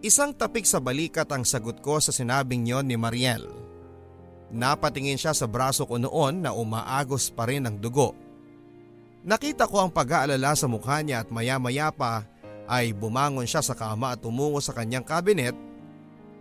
[0.00, 3.44] Isang tapik sa balikat ang sagot ko sa sinabing yon ni Mariel.
[4.52, 8.12] Napatingin siya sa braso ko noon na umaagos pa rin ang dugo.
[9.22, 12.26] Nakita ko ang pag-aalala sa mukha niya at maya-maya pa
[12.72, 15.52] ay bumangon siya sa kama at tumungo sa kanyang kabinet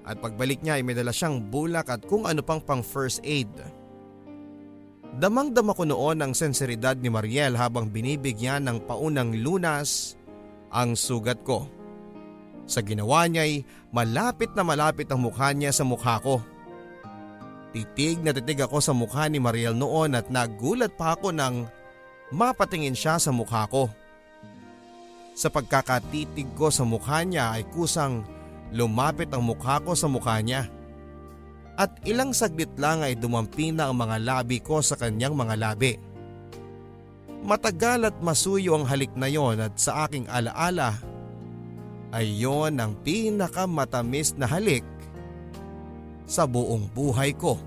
[0.08, 3.52] at pagbalik niya ay may dala siyang bulak at kung ano pang pang first aid.
[5.12, 10.16] Damang-dama ko noon ang senseridad ni Mariel habang binibigyan ng paunang lunas
[10.72, 11.68] ang sugat ko.
[12.64, 16.40] Sa ginawa niya ay malapit na malapit ang mukha niya sa mukha ko.
[17.76, 21.68] Titig na titig ako sa mukha ni Mariel noon at nagulat pa ako nang
[22.32, 23.92] mapatingin siya sa mukha ko.
[25.32, 28.24] Sa pagkakatitig ko sa mukha niya ay kusang
[28.72, 30.68] lumapit ang mukha ko sa mukha niya.
[31.80, 35.96] At ilang saglit lang ay dumampi na ang mga labi ko sa kanyang mga labi.
[37.42, 40.94] Matagal at masuyo ang halik na yon at sa aking alaala
[42.14, 44.86] ay yon ang pinakamatamis na halik
[46.28, 47.58] sa buong buhay ko.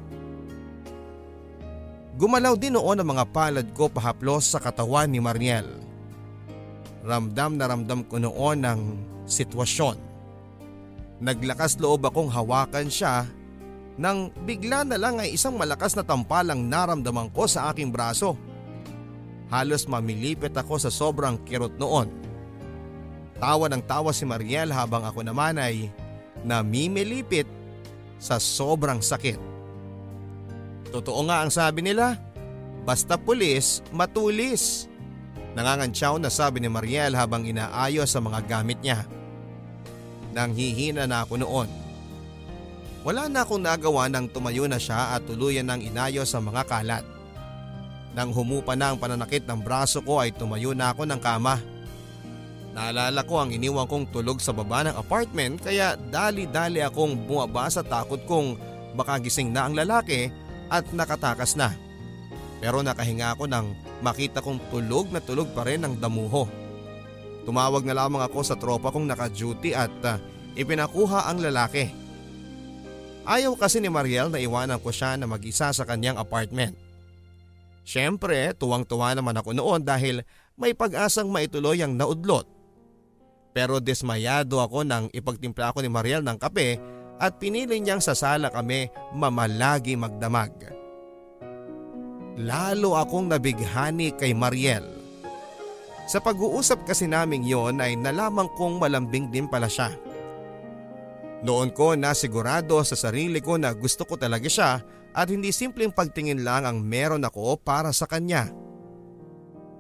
[2.15, 5.67] Gumalaw din noon ang mga palad ko pahaplos sa katawan ni Mariel.
[7.05, 8.81] Ramdam na ramdam ko noon ang
[9.29, 10.01] sitwasyon.
[11.21, 13.29] Naglakas loob akong hawakan siya
[13.95, 18.35] nang bigla na lang ay isang malakas na tampalang naramdaman ko sa aking braso.
[19.53, 22.11] Halos mamilipit ako sa sobrang kirot noon.
[23.39, 25.93] Tawa ng tawa si Mariel habang ako naman ay
[26.43, 27.47] namimilipit
[28.19, 29.39] sa sobrang sakit.
[30.91, 32.19] Totoo nga ang sabi nila,
[32.83, 34.87] basta pulis, matulis.
[35.55, 39.07] Nangangantsaw na sabi ni Mariel habang inaayos sa mga gamit niya.
[40.35, 41.71] Nang hihina na ako noon.
[43.07, 47.05] Wala na akong nagawa nang tumayo na siya at tuluyan ng inayos sa mga kalat.
[48.19, 51.63] Nang humupa na ang pananakit ng braso ko ay tumayo na ako ng kama.
[52.75, 57.87] Naalala ko ang iniwang kong tulog sa baba ng apartment kaya dali-dali akong bumaba sa
[57.87, 58.59] takot kong
[58.99, 60.35] baka gising na ang lalaki
[60.67, 61.84] at nakatakas na.
[62.59, 66.47] Pero nakahinga ako nang makita kong tulog na tulog pa rin ang damuho.
[67.45, 70.17] Tumawag na lamang ako sa tropa kong naka-duty at uh,
[70.57, 71.93] ipinakuha ang lalaki.
[73.25, 76.77] Ayaw kasi ni Mariel na iwanan ko siya na mag-isa sa kanyang apartment.
[77.85, 80.25] Siyempre, tuwang-tuwa naman ako noon dahil
[80.57, 82.49] may pag-asang maituloy ang naudlot.
[83.53, 86.81] Pero dismayado ako nang ipagtimpla ako ni Mariel ng kape
[87.21, 90.51] at pinili niyang sa sala kami mamalagi magdamag.
[92.35, 94.83] Lalo akong nabighani kay Mariel.
[96.11, 99.95] Sa pag-uusap kasi naming yon ay nalaman kong malambing din pala siya.
[101.47, 104.83] Noon ko nasigurado sa sarili ko na gusto ko talaga siya
[105.15, 108.51] at hindi simpleng pagtingin lang ang meron ako para sa kanya.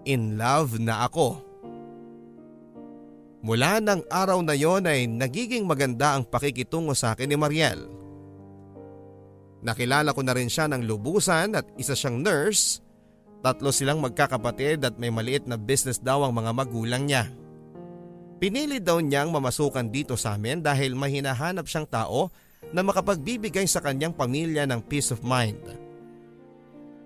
[0.07, 1.42] In love na ako.
[3.44, 8.03] Mula ng araw na yon ay nagiging maganda ang pakikitungo sa akin ni Mariel.
[9.65, 12.85] Nakilala ko na rin siya ng lubusan at isa siyang nurse.
[13.41, 17.29] Tatlo silang magkakapatid at may maliit na business daw ang mga magulang niya.
[18.41, 22.29] Pinili daw niyang mamasukan dito sa amin dahil may hinahanap siyang tao
[22.73, 25.61] na makapagbibigay sa kanyang pamilya ng peace of mind.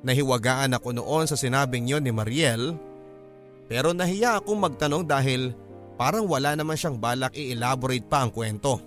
[0.03, 2.75] Nahiwagaan ako noon sa sinabing yon ni Mariel
[3.67, 5.55] pero nahiya akong magtanong dahil
[5.99, 8.79] Parang wala naman siyang balak i-elaborate pa ang kwento.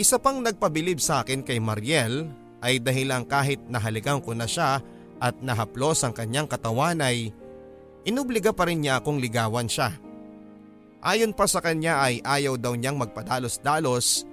[0.00, 2.24] Isa pang nagpabilib sa akin kay Mariel
[2.64, 4.80] ay dahilan kahit nahalikan ko na siya
[5.20, 7.30] at nahaplos ang kanyang katawan ay
[8.08, 9.92] inubliga pa rin niya akong ligawan siya.
[11.02, 14.24] Ayon pa sa kanya ay ayaw daw niyang magpadalos-dalos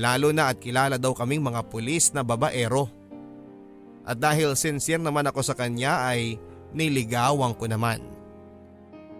[0.00, 2.88] lalo na at kilala daw kaming mga pulis na babaero.
[4.08, 6.40] At dahil sincere naman ako sa kanya ay
[6.72, 8.00] niligawan ko naman.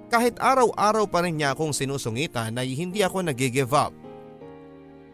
[0.09, 3.93] Kahit araw-araw pa rin niya akong sinusungitan ay hindi ako nag-give up.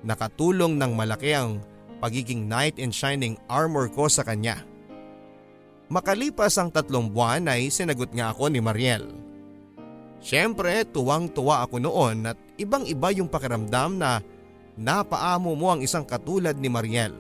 [0.07, 1.59] Nakatulong ng malaki ang
[1.99, 4.63] pagiging knight in shining armor ko sa kanya.
[5.89, 9.09] Makalipas ang tatlong buwan ay sinagot nga ako ni Mariel.
[10.19, 14.21] Siyempre tuwang-tuwa ako noon at ibang iba yung pakiramdam na
[14.79, 17.17] napaamo mo ang isang katulad ni Mariel.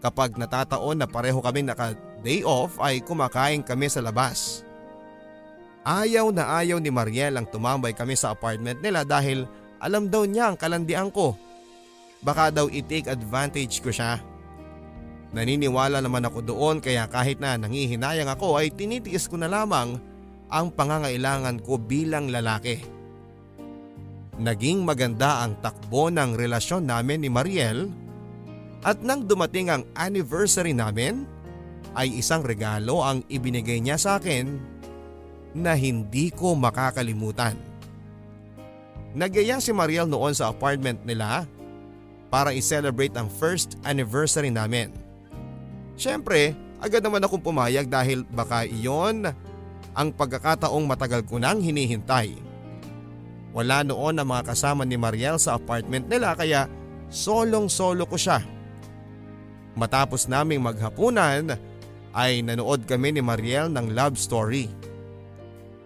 [0.00, 1.94] Kapag natataon na pareho kami naka
[2.24, 4.64] day off ay kumakain kami sa labas.
[5.84, 9.44] Ayaw na ayaw ni Mariel ang tumambay kami sa apartment nila dahil
[9.84, 11.36] alam daw niya ang kalandian ko.
[12.24, 14.16] Baka daw i-take advantage ko siya.
[15.36, 20.00] Naniniwala naman ako doon kaya kahit na nangihinayang ako ay tinitiis ko na lamang
[20.48, 22.80] ang pangangailangan ko bilang lalaki.
[24.40, 27.92] Naging maganda ang takbo ng relasyon namin ni Mariel
[28.86, 31.28] at nang dumating ang anniversary namin
[31.92, 34.58] ay isang regalo ang ibinigay niya sa akin
[35.54, 37.73] na hindi ko makakalimutan.
[39.14, 41.46] Nagyaya si Mariel noon sa apartment nila
[42.34, 44.90] para i-celebrate ang first anniversary namin.
[45.94, 49.30] Siyempre, agad naman akong pumayag dahil baka iyon
[49.94, 52.34] ang pagkakataong matagal ko nang hinihintay.
[53.54, 56.66] Wala noon ang mga kasama ni Mariel sa apartment nila kaya
[57.06, 58.42] solong solo ko siya.
[59.78, 61.54] Matapos naming maghapunan
[62.10, 64.66] ay nanood kami ni Mariel ng love story.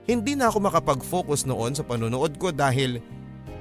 [0.08, 3.04] Hindi na ako makapag-focus noon sa panonood ko dahil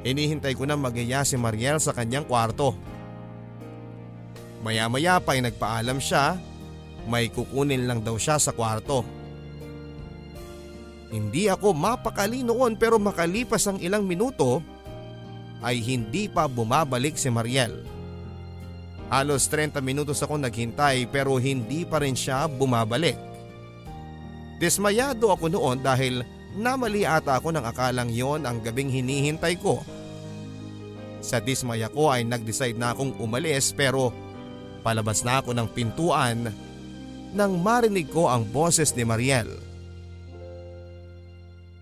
[0.07, 2.73] inihintay ko na magaya si Mariel sa kanyang kwarto.
[4.63, 6.39] Maya maya pa ay nagpaalam siya,
[7.07, 9.05] may kukunin lang daw siya sa kwarto.
[11.07, 14.59] Hindi ako mapakali noon pero makalipas ang ilang minuto
[15.63, 17.85] ay hindi pa bumabalik si Mariel.
[19.07, 23.15] Halos 30 minutos ako naghintay pero hindi pa rin siya bumabalik.
[24.59, 26.27] Dismayado ako noon dahil
[26.57, 29.85] Namali ata ako ng akalang yon ang gabing hinihintay ko.
[31.27, 34.15] Sa dismaya ko ay nag-decide na akong umalis pero
[34.79, 36.55] palabas na ako ng pintuan
[37.35, 39.51] nang marinig ko ang boses ni Mariel.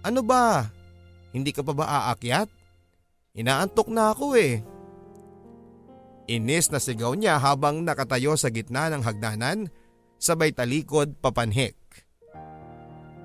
[0.02, 0.66] Ano ba?
[1.30, 2.50] Hindi ka pa ba aakyat?
[3.38, 4.66] Inaantok na ako eh.
[6.26, 9.70] Inis na sigaw niya habang nakatayo sa gitna ng hagdanan
[10.18, 11.78] sabay talikod papanhik.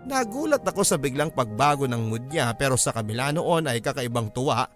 [0.04, 4.68] Nagulat ako sa biglang pagbago ng mood niya pero sa kabila noon ay kakaibang tuwa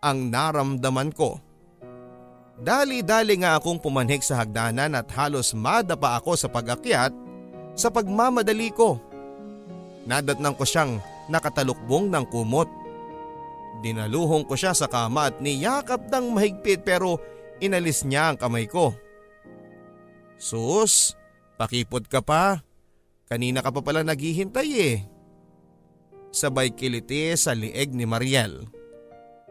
[0.00, 1.40] ang naramdaman ko.
[2.60, 7.12] Dali-dali nga akong pumanhik sa hagdanan at halos madapa ako sa pag-akyat
[7.72, 9.00] sa pagmamadali ko.
[10.04, 11.00] Nadatnang ko siyang
[11.32, 12.68] nakatalukbong ng kumot.
[13.80, 17.16] Dinaluhong ko siya sa kama at niyakap ng mahigpit pero
[17.64, 18.92] inalis niya ang kamay ko.
[20.36, 21.16] Sus,
[21.56, 22.60] pakipot ka pa.
[23.24, 24.96] Kanina ka pa pala naghihintay eh.
[26.28, 28.79] Sabay kiliti sa lieg ni Mariel.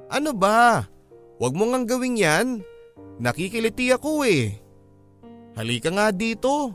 [0.10, 0.90] Ano ba?
[1.38, 2.48] Huwag mo ngang gawin yan.
[3.22, 4.58] Nakikiliti ako eh.
[5.54, 6.74] Halika nga dito.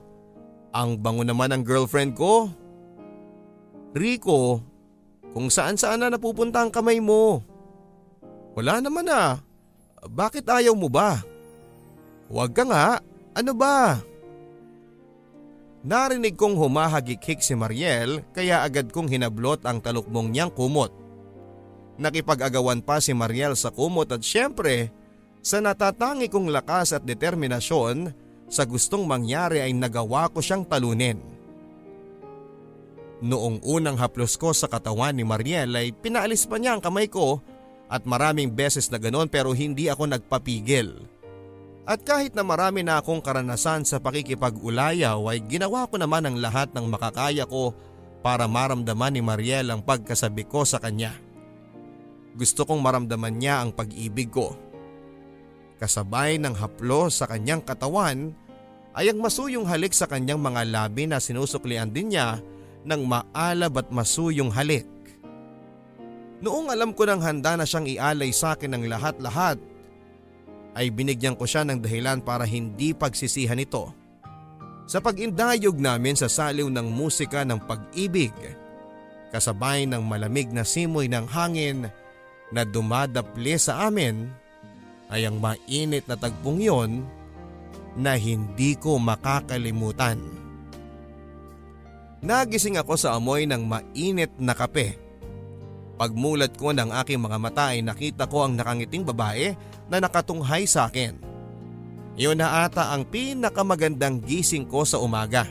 [0.70, 2.48] Ang bango naman ng girlfriend ko.
[3.94, 4.62] Rico,
[5.34, 7.42] kung saan saan na napupunta ang kamay mo.
[8.54, 9.42] Wala naman ah.
[10.04, 11.18] Bakit ayaw mo ba?
[12.30, 12.86] Huwag ka nga.
[13.34, 13.98] Ano ba?
[15.84, 21.03] Narinig kong humahagik-hik si Mariel kaya agad kong hinablot ang talukmong niyang kumot.
[21.94, 24.90] Nakipag-agawan pa si Mariel sa kumot at syempre
[25.44, 28.10] sa natatangi kong lakas at determinasyon
[28.50, 31.22] sa gustong mangyari ay nagawa ko siyang talunin.
[33.24, 37.38] Noong unang haplos ko sa katawan ni Mariel ay pinaalis pa niya ang kamay ko
[37.86, 40.98] at maraming beses na ganon pero hindi ako nagpapigil.
[41.84, 46.72] At kahit na marami na akong karanasan sa pakikipag-ulayaw ay ginawa ko naman ang lahat
[46.72, 47.76] ng makakaya ko
[48.24, 51.12] para maramdaman ni Mariel ang pagkasabi ko sa kanya.
[52.34, 54.58] Gusto kong maramdaman niya ang pag-ibig ko.
[55.78, 58.34] Kasabay ng haplo sa kanyang katawan
[58.94, 62.38] ay ang masuyong halik sa kanyang mga labi na sinusuklian din niya
[62.86, 64.86] ng maalab at masuyong halik.
[66.42, 69.58] Noong alam ko nang handa na siyang ialay sa akin ng lahat-lahat
[70.74, 73.94] ay binigyan ko siya ng dahilan para hindi pagsisihan ito.
[74.84, 78.34] Sa pag-indayog namin sa saliw ng musika ng pag-ibig,
[79.32, 81.88] kasabay ng malamig na simoy ng hangin
[82.54, 84.30] na dumadapli sa amin,
[85.10, 87.02] ay ang mainit na tagpong yon
[87.98, 90.18] na hindi ko makakalimutan.
[92.24, 94.96] Nagising ako sa amoy ng mainit na kape.
[95.94, 99.54] Pagmulat ko ng aking mga mata ay nakita ko ang nakangiting babae
[99.92, 101.14] na nakatunghay sa akin.
[102.14, 105.46] Iyon na ata ang pinakamagandang gising ko sa umaga.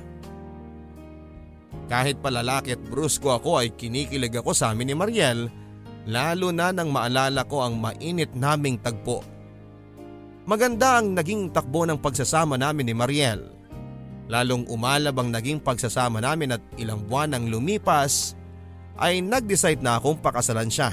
[1.87, 5.62] Kahit palalaki at brusko ako ay kinikilig ako sa amin ni Mariel
[6.07, 9.23] lalo na nang maalala ko ang mainit naming tagpo.
[10.43, 13.47] Maganda ang naging takbo ng pagsasama namin ni Mariel.
[14.27, 18.35] Lalong umalab ang naging pagsasama namin at ilang buwan nang lumipas
[18.99, 20.91] ay nag-decide na akong pakasalan siya.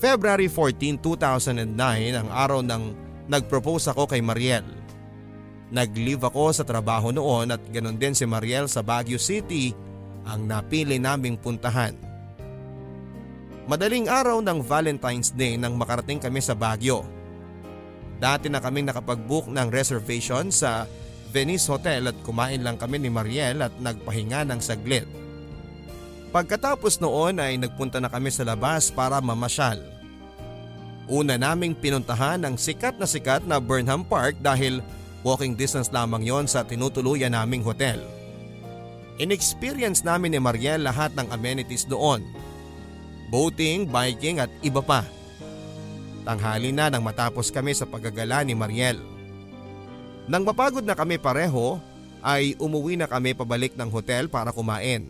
[0.00, 1.70] February 14, 2009
[2.18, 2.96] ang araw nang
[3.30, 4.66] nag-propose ako kay Mariel.
[5.70, 9.70] Nag-leave ako sa trabaho noon at ganon din si Mariel sa Baguio City
[10.26, 12.09] ang napili naming puntahan.
[13.70, 17.06] Madaling araw ng Valentine's Day nang makarating kami sa Baguio.
[18.18, 20.90] Dati na kaming nakapag-book ng reservation sa
[21.30, 25.06] Venice Hotel at kumain lang kami ni Mariel at nagpahinga ng saglit.
[26.34, 29.78] Pagkatapos noon ay nagpunta na kami sa labas para mamasyal.
[31.06, 34.82] Una naming pinuntahan ang sikat na sikat na Burnham Park dahil
[35.22, 38.02] walking distance lamang yon sa tinutuluyan naming hotel.
[39.22, 42.26] Inexperience namin ni Mariel lahat ng amenities doon.
[43.30, 45.06] Boating, biking at iba pa.
[46.26, 48.98] Tanghali na nang matapos kami sa paggagala ni Mariel.
[50.26, 51.78] Nang mapagod na kami pareho
[52.20, 55.08] ay umuwi na kami pabalik ng hotel para kumain.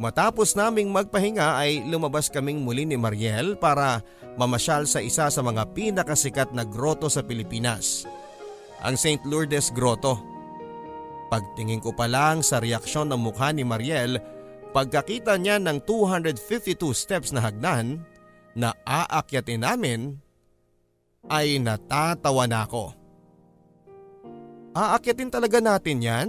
[0.00, 4.00] Matapos naming magpahinga ay lumabas kaming muli ni Mariel para
[4.40, 8.08] mamasyal sa isa sa mga pinakasikat na groto sa Pilipinas,
[8.80, 9.20] ang St.
[9.28, 10.16] Lourdes Grotto.
[11.28, 14.39] Pagtingin ko pa lang sa reaksyon ng mukha ni Mariel
[14.70, 18.02] pagkakita niya ng 252 steps na hagdan
[18.54, 20.00] na aakyatin namin
[21.26, 22.94] ay natatawa na ako.
[24.70, 26.28] Aakyatin talaga natin yan?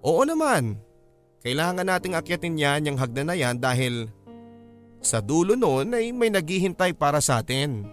[0.00, 0.80] Oo naman.
[1.44, 4.10] Kailangan nating akyatin yan yung hagdan na yan dahil
[4.98, 7.86] sa dulo noon ay may naghihintay para sa atin.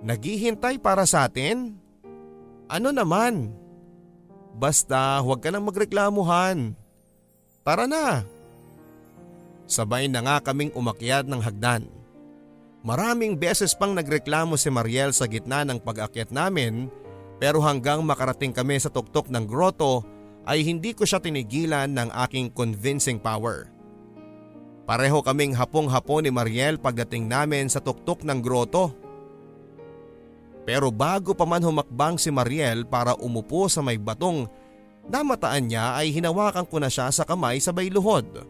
[0.00, 1.76] Naghihintay para sa atin?
[2.70, 3.52] Ano naman?
[4.56, 6.79] Basta huwag ka nang magreklamuhan.
[7.60, 8.24] Tara na.
[9.68, 11.84] Sabay na nga kaming umakyat ng hagdan.
[12.80, 16.88] Maraming beses pang nagreklamo si Mariel sa gitna ng pag-akyat namin
[17.36, 20.00] pero hanggang makarating kami sa tuktok ng grotto
[20.48, 23.68] ay hindi ko siya tinigilan ng aking convincing power.
[24.88, 28.96] Pareho kaming hapong-hapo ni Mariel pagdating namin sa tuktok ng groto.
[30.64, 34.48] Pero bago pa man humakbang si Mariel para umupo sa may batong
[35.10, 38.46] namataan niya ay hinawakan ko na siya sa kamay sabay luhod.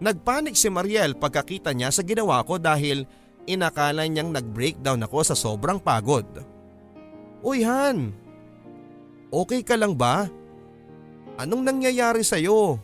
[0.00, 3.04] Nagpanik si Mariel pagkakita niya sa ginawa ko dahil
[3.44, 6.24] inakala niyang nag-breakdown ako sa sobrang pagod.
[7.44, 8.16] Uy Han,
[9.28, 10.24] okay ka lang ba?
[11.36, 12.80] Anong nangyayari sa'yo?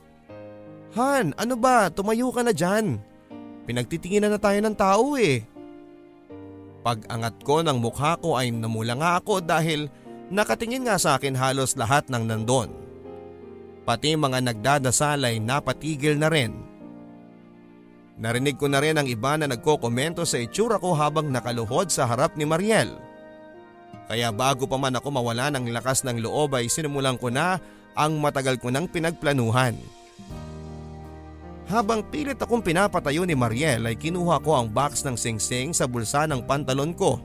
[0.96, 1.92] Han, ano ba?
[1.92, 3.00] Tumayo ka na dyan.
[3.68, 5.44] Pinagtitinginan na tayo ng tao eh.
[6.80, 9.92] Pag-angat ko ng mukha ko ay namula nga ako dahil
[10.32, 12.70] nakatingin nga sa akin halos lahat ng nandon.
[13.86, 16.52] Pati mga nagdadasal ay napatigil na rin.
[18.16, 22.34] Narinig ko na rin ang iba na nagkokomento sa itsura ko habang nakaluhod sa harap
[22.34, 22.96] ni Mariel.
[24.08, 27.60] Kaya bago pa man ako mawala ng lakas ng loob ay sinimulan ko na
[27.92, 29.76] ang matagal ko nang pinagplanuhan.
[31.66, 36.24] Habang pilit akong pinapatayo ni Mariel ay kinuha ko ang box ng singsing sa bulsa
[36.30, 37.18] ng pantalon ko.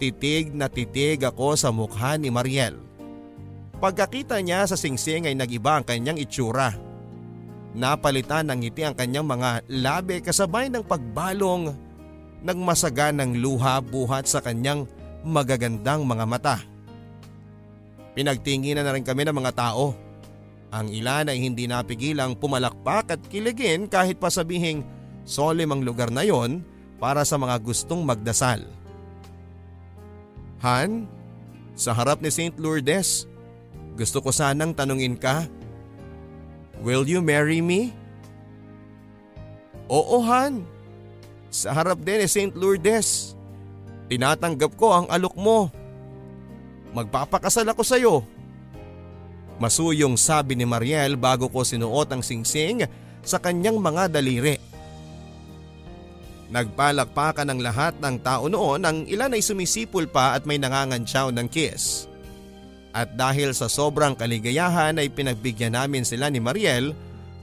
[0.00, 2.80] Titig na titig ako sa mukha ni Mariel.
[3.84, 6.72] Pagkakita niya sa singsing ay nagiba ang kanyang itsura.
[7.76, 11.76] Napalitan ng ngiti ang kanyang mga labi kasabay ng pagbalong
[12.40, 14.88] nagmasaga ng luha buhat sa kanyang
[15.20, 16.56] magagandang mga mata.
[18.16, 19.92] Pinagtinginan na rin kami ng mga tao.
[20.72, 24.80] Ang ilan ay hindi napigilang pumalakpak at kiligin kahit pa sabihing
[25.28, 26.64] solemn ang lugar na yon
[26.96, 28.79] para sa mga gustong magdasal.
[30.60, 31.08] Han,
[31.72, 32.56] sa harap ni St.
[32.60, 33.24] Lourdes,
[33.96, 35.48] gusto ko sanang tanungin ka,
[36.80, 37.92] Will you marry me?
[39.92, 40.64] Oo Han,
[41.52, 42.56] sa harap din ni St.
[42.56, 43.36] Lourdes.
[44.08, 45.68] Tinatanggap ko ang alok mo.
[46.96, 48.24] Magpapakasal ako sa iyo.
[49.60, 52.88] Masuyong sabi ni Mariel bago ko sinuot ang singsing
[53.20, 54.56] sa kanyang mga daliri.
[56.50, 61.46] Nagpalakpakan ng lahat ng tao noon ang ilan ay sumisipol pa at may nangangansyaw ng
[61.46, 62.10] kiss.
[62.90, 66.90] At dahil sa sobrang kaligayahan ay pinagbigyan namin sila ni Mariel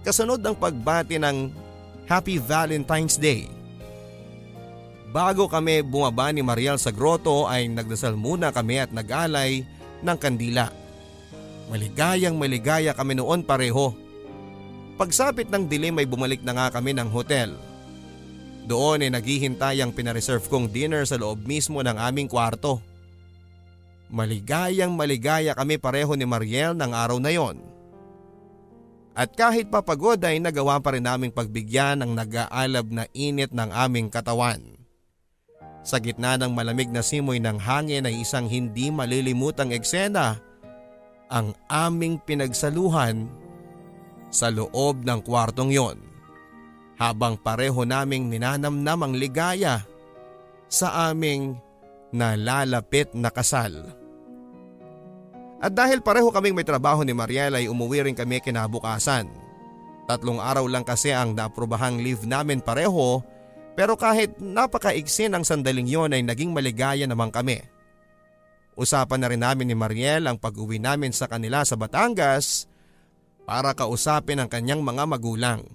[0.04, 1.48] kasunod ng pagbati ng
[2.04, 3.48] Happy Valentine's Day.
[5.08, 9.64] Bago kami bumaba ni Mariel sa grotto ay nagdasal muna kami at nag-alay
[10.04, 10.68] ng kandila.
[11.72, 13.96] Maligayang maligaya kami noon pareho.
[15.00, 17.56] Pagsapit ng dilim ay bumalik na nga kami ng hotel.
[18.68, 22.84] Doon ay naghihintay ang pinareserve kong dinner sa loob mismo ng aming kwarto.
[24.12, 27.64] Maligayang maligaya kami pareho ni Mariel ng araw na yon.
[29.16, 34.12] At kahit papagod ay nagawa pa rin naming pagbigyan ng nag-aalab na init ng aming
[34.12, 34.62] katawan.
[35.88, 40.44] Sa gitna ng malamig na simoy ng hangin ay isang hindi malilimutang eksena
[41.32, 43.32] ang aming pinagsaluhan
[44.28, 45.98] sa loob ng kwartong yon
[46.98, 49.86] habang pareho naming ninanamnam ang ligaya
[50.68, 51.56] sa aming
[52.12, 53.94] nalalapit na kasal.
[55.58, 59.26] At dahil pareho kaming may trabaho ni Mariela ay umuwi rin kami kinabukasan.
[60.06, 63.22] Tatlong araw lang kasi ang naaprobahang leave namin pareho
[63.78, 67.62] pero kahit napakaigsin ang sandaling yon ay naging maligaya naman kami.
[68.78, 72.70] Usapan na rin namin ni Mariel ang pag-uwi namin sa kanila sa Batangas
[73.46, 75.66] para kausapin ang kanyang mga magulang.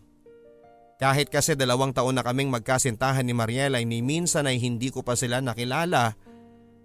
[1.02, 5.02] Kahit kasi dalawang taon na kaming magkasintahan ni Mariel ay ni minsan ay hindi ko
[5.02, 6.14] pa sila nakilala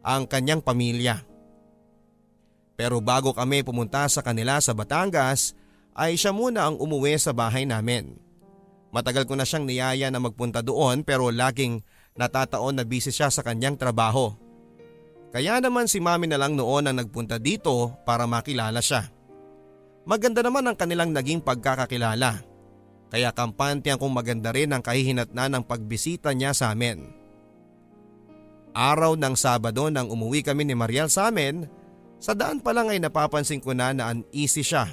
[0.01, 1.22] ang kanyang pamilya.
[2.74, 5.53] Pero bago kami pumunta sa kanila sa Batangas
[5.93, 8.18] ay siya muna ang umuwi sa bahay namin.
[8.89, 11.86] Matagal ko na siyang niyaya na magpunta doon pero laging
[12.18, 14.34] natataon na busy siya sa kanyang trabaho.
[15.30, 19.13] Kaya naman si mami na lang noon ang nagpunta dito para makilala siya.
[20.09, 22.57] Maganda naman ang kanilang naging pagkakakilala.
[23.08, 27.08] Kaya kampante akong maganda rin ang kahihinatnan ng pagbisita niya sa amin.
[28.76, 31.66] Araw ng Sabado nang umuwi kami ni Mariel sa amin,
[32.20, 34.91] sa daan pa lang ay napapansin ko na na uneasy siya.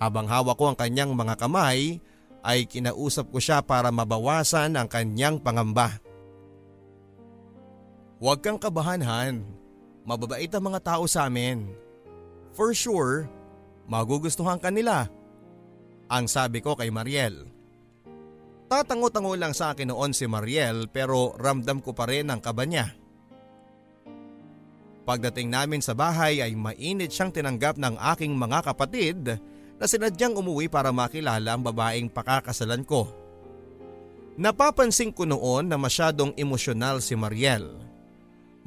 [0.00, 2.00] Habang hawak ko ang kanyang mga kamay
[2.46, 5.98] ay kinausap ko siya para mabawasan ang kanyang pangamba.
[8.16, 9.44] Huwag kang kabahan Han.
[10.06, 11.66] Mababait ang mga tao sa amin.
[12.54, 13.26] For sure,
[13.90, 15.10] magugustuhan ka nila.
[16.06, 17.50] Ang sabi ko kay Mariel.
[18.66, 22.94] Tatango-tango lang sa akin noon si Mariel pero ramdam ko pa rin ang kaba niya.
[25.06, 29.38] Pagdating namin sa bahay ay mainit siyang tinanggap ng aking mga kapatid
[29.78, 33.06] na sinadyang umuwi para makilala ang babaeng pakakasalan ko.
[34.34, 37.70] Napapansin ko noon na masyadong emosyonal si Mariel.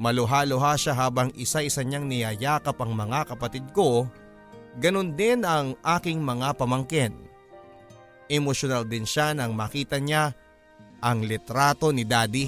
[0.00, 4.08] Maluha-luha siya habang isa-isa niyang niyayakap ang mga kapatid ko,
[4.80, 7.29] ganun din ang aking mga pamangkin.
[8.30, 10.30] Emosyonal din siya nang makita niya
[11.02, 12.46] ang litrato ni daddy.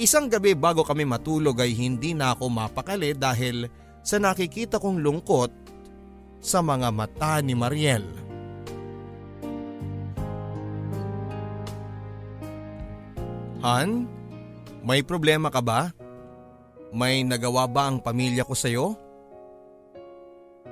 [0.00, 3.68] Isang gabi bago kami matulog ay hindi na ako mapakali dahil
[4.00, 5.52] sa nakikita kong lungkot
[6.40, 8.06] sa mga mata ni Mariel.
[13.60, 14.06] Han,
[14.86, 15.90] may problema ka ba?
[16.94, 18.96] May nagawa ba ang pamilya ko sa'yo?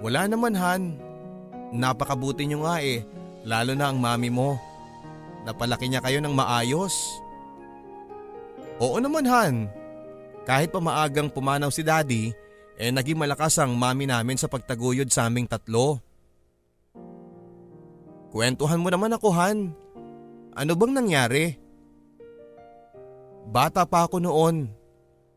[0.01, 0.82] Wala naman Han.
[1.74, 3.03] Napakabuti niyo nga eh,
[3.47, 4.59] lalo na ang mami mo.
[5.47, 7.22] Napalaki niya kayo ng maayos.
[8.82, 9.70] Oo naman Han.
[10.42, 12.34] Kahit pa maagang pumanaw si daddy,
[12.76, 16.03] eh naging malakas ang mami namin sa pagtaguyod sa aming tatlo.
[18.34, 19.70] Kwentuhan mo naman ako Han.
[20.59, 21.55] Ano bang nangyari?
[23.47, 24.66] Bata pa ako noon.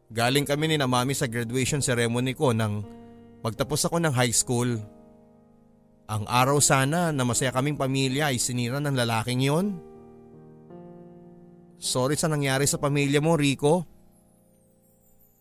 [0.10, 2.82] Galing kami ni na mami sa graduation ceremony ko nang
[3.46, 4.82] magtapos ako ng high school.
[6.10, 9.78] Ang araw sana na masaya kaming pamilya ay sinira ng lalaking yon.
[11.78, 13.86] Sorry sa nangyari sa pamilya mo, Rico.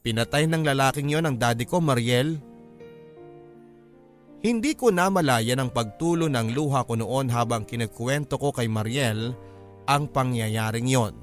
[0.05, 2.37] Pinatay ng lalaking yon ang daddy ko, Mariel.
[4.45, 9.33] Hindi ko namalaya ng pagtulo ng luha ko noon habang kinukwento ko kay Mariel
[9.89, 11.17] ang pangyayaring yon.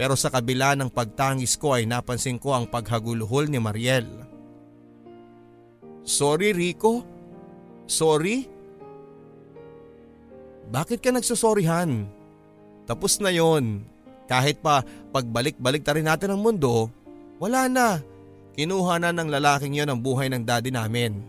[0.00, 4.08] Pero sa kabila ng pagtangis ko ay napansin ko ang paghaguluhol ni Mariel.
[6.02, 7.06] Sorry Rico,
[7.92, 8.48] Sorry?
[10.72, 12.08] Bakit ka nagsasorryhan?
[12.88, 13.84] Tapos na yon.
[14.24, 14.80] Kahit pa
[15.12, 16.88] pagbalik-balik ta rin natin ang mundo,
[17.36, 18.00] wala na.
[18.56, 21.20] Kinuha na ng lalaking yon ang buhay ng daddy namin.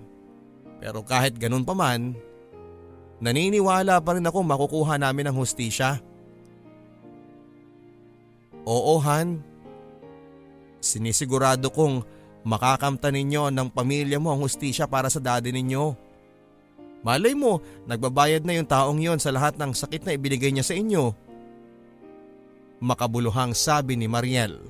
[0.80, 2.16] Pero kahit ganun pa man,
[3.20, 6.00] naniniwala pa rin ako makukuha namin ang hustisya.
[8.64, 9.44] Oo Han,
[10.80, 12.08] sinisigurado kong
[12.48, 16.13] makakamta ninyo ng pamilya mo ang hustisya para sa daddy ninyo.
[17.04, 20.76] Malay mo, nagbabayad na yung taong yon sa lahat ng sakit na ibinigay niya sa
[20.76, 21.12] inyo.
[22.80, 24.64] Makabuluhang sabi ni Mariel.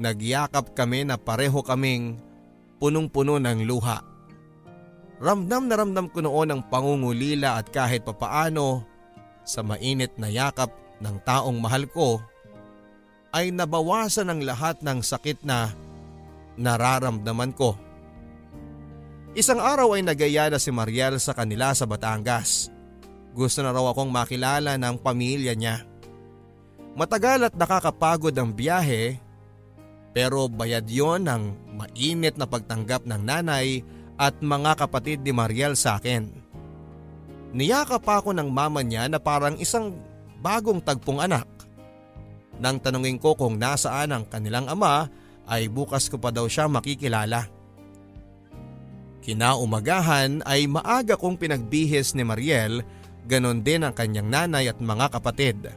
[0.00, 2.16] Nagyakap kami na pareho kaming
[2.80, 4.00] punong-puno ng luha.
[5.20, 8.82] Ramdam na ramdam ko noon ang pangungulila at kahit papaano
[9.44, 12.18] sa mainit na yakap ng taong mahal ko
[13.30, 15.70] ay nabawasan ang lahat ng sakit na
[16.56, 17.76] nararamdaman ko.
[19.34, 22.70] Isang araw ay nagaya na si Mariel sa kanila sa Batangas.
[23.34, 25.82] Gusto na raw akong makilala ng pamilya niya.
[26.94, 29.18] Matagal at nakakapagod ang biyahe
[30.14, 33.82] pero bayad yon ng mainit na pagtanggap ng nanay
[34.14, 36.30] at mga kapatid ni Mariel sa akin.
[37.50, 39.98] Niyakap ako ng mama niya na parang isang
[40.38, 41.50] bagong tagpong anak.
[42.62, 45.10] Nang tanungin ko kung nasaan ang kanilang ama
[45.50, 47.53] ay bukas ko pa daw siya makikilala.
[49.24, 52.84] Kinaumagahan ay maaga kong pinagbihis ni Mariel,
[53.24, 55.72] ganon din ang kanyang nanay at mga kapatid.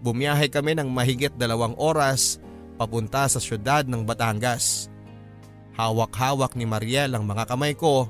[0.00, 2.40] Bumiyahe kami ng mahigit dalawang oras
[2.80, 4.88] papunta sa syudad ng Batangas.
[5.76, 8.08] Hawak-hawak ni Mariel ang mga kamay ko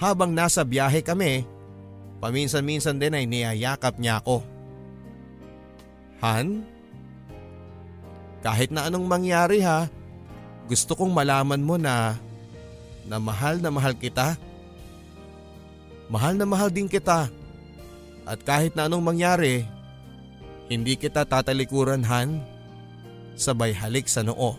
[0.00, 1.44] habang nasa biyahe kami.
[2.24, 4.40] Paminsan-minsan din ay niyayakap niya ako.
[6.24, 6.64] Han?
[8.40, 9.92] Kahit na anong mangyari ha,
[10.64, 12.16] gusto kong malaman mo na
[13.10, 14.38] na mahal na mahal kita.
[16.06, 17.26] Mahal na mahal din kita.
[18.22, 19.66] At kahit na anong mangyari,
[20.70, 22.38] hindi kita tatalikuran Han.
[23.34, 24.54] Sabay halik sa noo.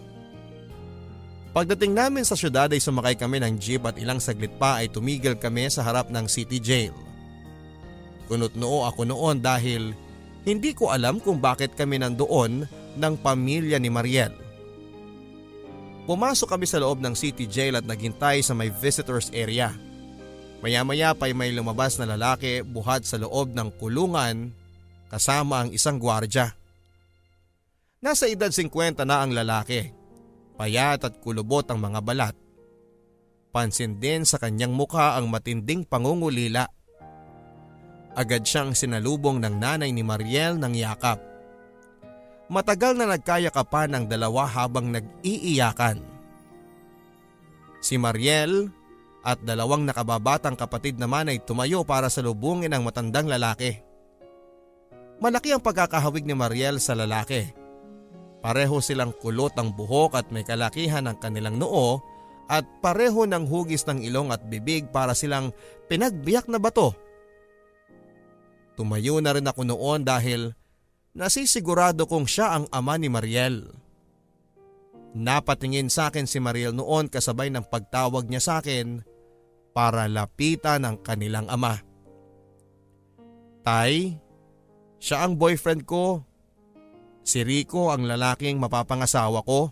[1.55, 5.39] Pagdating namin sa syudad ay sumakay kami ng jeep at ilang saglit pa ay tumigil
[5.39, 6.95] kami sa harap ng city jail.
[8.27, 9.95] Kunot noo ako noon dahil
[10.43, 12.67] hindi ko alam kung bakit kami nandoon
[12.99, 14.50] ng pamilya ni Mariel.
[16.09, 19.69] Pumasok kami sa loob ng city jail at naghintay sa may visitors area.
[20.61, 24.53] Maya-maya pa ay may lumabas na lalaki buhat sa loob ng kulungan
[25.09, 26.53] kasama ang isang gwardya.
[28.01, 29.93] Nasa edad 50 na ang lalaki.
[30.57, 32.35] Payat at kulubot ang mga balat.
[33.53, 36.65] Pansin din sa kanyang mukha ang matinding pangungulila.
[38.17, 41.30] Agad siyang sinalubong ng nanay ni Mariel ng yakap.
[42.51, 46.03] Matagal na nagkayakapan ang dalawa habang nag-iiyakan.
[47.79, 48.67] Si Mariel
[49.23, 53.79] at dalawang nakababatang kapatid naman ay tumayo para salubungin ang matandang lalaki.
[55.23, 57.55] Malaki ang pagkakahawig ni Mariel sa lalaki.
[58.43, 62.03] Pareho silang kulot ang buhok at may kalakihan ang kanilang noo
[62.51, 65.55] at pareho ng hugis ng ilong at bibig para silang
[65.87, 66.91] pinagbiyak na bato.
[68.75, 70.51] Tumayo na rin ako noon dahil
[71.11, 73.67] Nasisigurado kong siya ang ama ni Mariel.
[75.11, 79.03] Napatingin sa akin si Mariel noon kasabay ng pagtawag niya sa akin
[79.75, 81.83] para lapitan ang kanilang ama.
[83.67, 84.15] Tay,
[85.03, 86.23] siya ang boyfriend ko.
[87.27, 89.69] Si Rico ang lalaking mapapangasawa ko.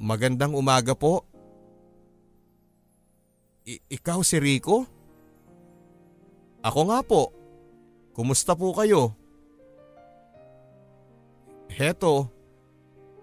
[0.00, 1.28] Magandang umaga po.
[3.68, 4.88] I- ikaw si Rico?
[6.64, 7.30] Ako nga po.
[8.16, 9.21] Kumusta po kayo?
[11.72, 12.28] Heto,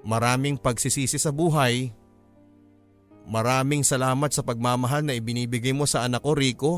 [0.01, 1.93] maraming pagsisisi sa buhay.
[3.29, 6.73] Maraming salamat sa pagmamahal na ibinibigay mo sa anak ko Rico.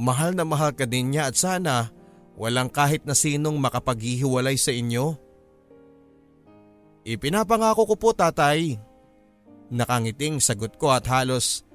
[0.00, 1.92] Mahal na mahal ka din niya at sana
[2.34, 5.20] walang kahit na sinong makapaghihiwalay sa inyo.
[7.04, 8.80] Ipinapangako ko po tatay.
[9.68, 11.68] Nakangiting sagot ko at halos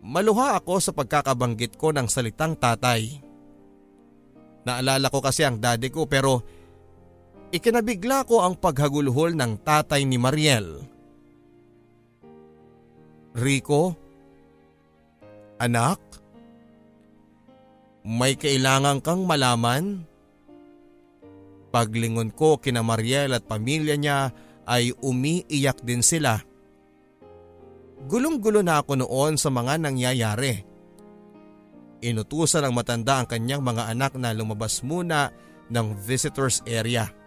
[0.00, 3.20] maluha ako sa pagkakabanggit ko ng salitang tatay.
[4.64, 6.44] Naalala ko kasi ang daddy ko pero
[7.50, 10.86] Ikinabigla ko ang paghagulhol ng tatay ni Mariel.
[13.34, 13.98] Rico?
[15.58, 15.98] Anak?
[18.06, 20.06] May kailangan kang malaman?
[21.74, 24.30] Paglingon ko kina Mariel at pamilya niya
[24.70, 26.38] ay umiiyak din sila.
[28.06, 30.54] Gulong-gulo na ako noon sa mga nangyayari.
[32.00, 35.34] Inutusan ng matanda ang kanyang mga anak na lumabas muna
[35.68, 37.19] ng visitors area.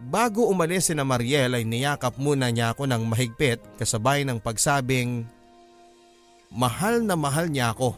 [0.00, 5.28] Bago umalis si na Mariel ay niyakap muna niya ako ng mahigpit kasabay ng pagsabing,
[6.50, 7.94] Mahal na mahal niya ako.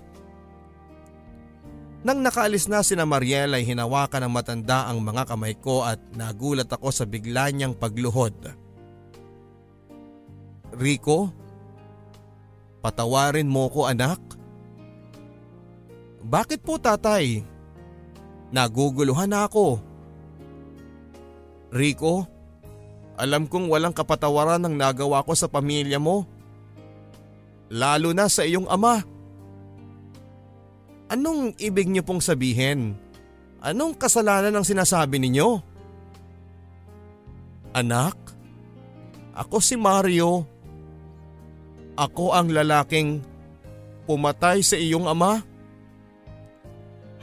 [2.02, 6.02] Nang nakaalis na si na Mariel ay hinawakan ng matanda ang mga kamay ko at
[6.18, 8.34] nagulat ako sa bigla niyang pagluhod.
[10.74, 11.30] Rico,
[12.82, 14.18] patawarin mo ko anak.
[16.26, 17.46] Bakit po tatay?
[18.50, 19.91] Naguguluhan na ako.
[21.72, 22.28] Rico,
[23.16, 26.28] alam kong walang kapatawaran ng nagawa ko sa pamilya mo.
[27.72, 29.00] Lalo na sa iyong ama.
[31.08, 32.92] Anong ibig niyo pong sabihin?
[33.64, 35.48] Anong kasalanan ang sinasabi ninyo?
[37.72, 38.16] Anak,
[39.32, 40.44] ako si Mario.
[41.96, 43.24] Ako ang lalaking
[44.04, 45.40] pumatay sa iyong ama.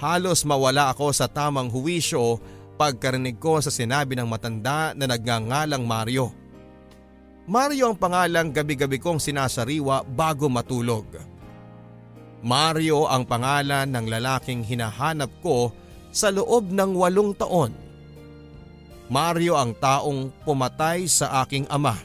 [0.01, 2.41] Halos mawala ako sa tamang huwisyo
[2.79, 6.31] pagkarinig ko sa sinabi ng matanda na nagngangalang Mario.
[7.43, 11.03] Mario ang pangalang gabi-gabi kong sinasariwa bago matulog.
[12.39, 15.75] Mario ang pangalan ng lalaking hinahanap ko
[16.07, 17.75] sa loob ng walong taon.
[19.11, 21.97] Mario ang taong pumatay sa aking ama.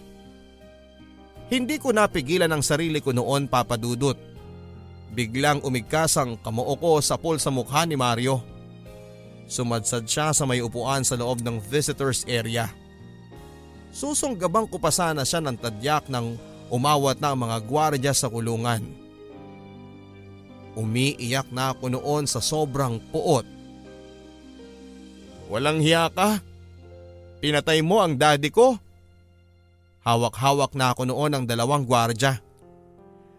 [1.53, 4.17] Hindi ko napigilan ang sarili ko noon papadudot.
[5.15, 8.54] Biglang umigkas ang kamoo sa pul sa mukha ni Mario.
[9.55, 12.67] Sumadsad siya sa may upuan sa loob ng visitors area.
[13.95, 16.35] Susunggabang ko pa sana siya ng tadyak ng
[16.75, 18.83] umawat na ang mga gwardya sa kulungan.
[20.75, 23.47] Umiiyak na ako noon sa sobrang puot.
[25.47, 26.43] Walang hiya ka?
[27.39, 28.75] Pinatay mo ang daddy ko?
[30.03, 32.43] Hawak-hawak na ako noon ng dalawang gwardya.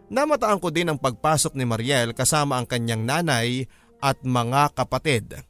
[0.08, 3.68] Namataan ko din ang pagpasok ni Mariel kasama ang kanyang nanay
[4.00, 5.44] at mga kapatid.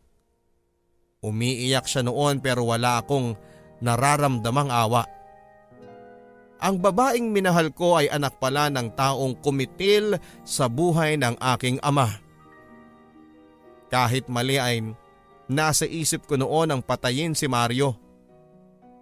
[1.26, 3.34] Umiiyak siya noon pero wala akong
[3.82, 5.10] nararamdamang awa.
[6.62, 12.22] Ang babaeng minahal ko ay anak pala ng taong kumitil sa buhay ng aking ama.
[13.90, 14.86] Kahit mali ay
[15.50, 17.98] nasa isip ko noon ang patayin si Mario.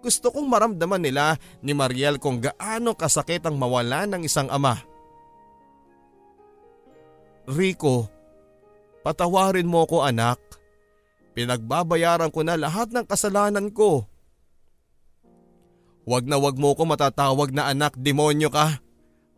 [0.04, 4.76] Gusto kong maramdaman nila ni Mariel kung gaano kasakit ang mawala ng isang ama.
[7.48, 8.12] Rico,
[9.00, 10.36] patawarin mo ko anak.
[11.34, 14.06] Pinagbabayaran ko na lahat ng kasalanan ko.
[16.06, 18.78] Huwag na wag mo ko matatawag na anak demonyo ka.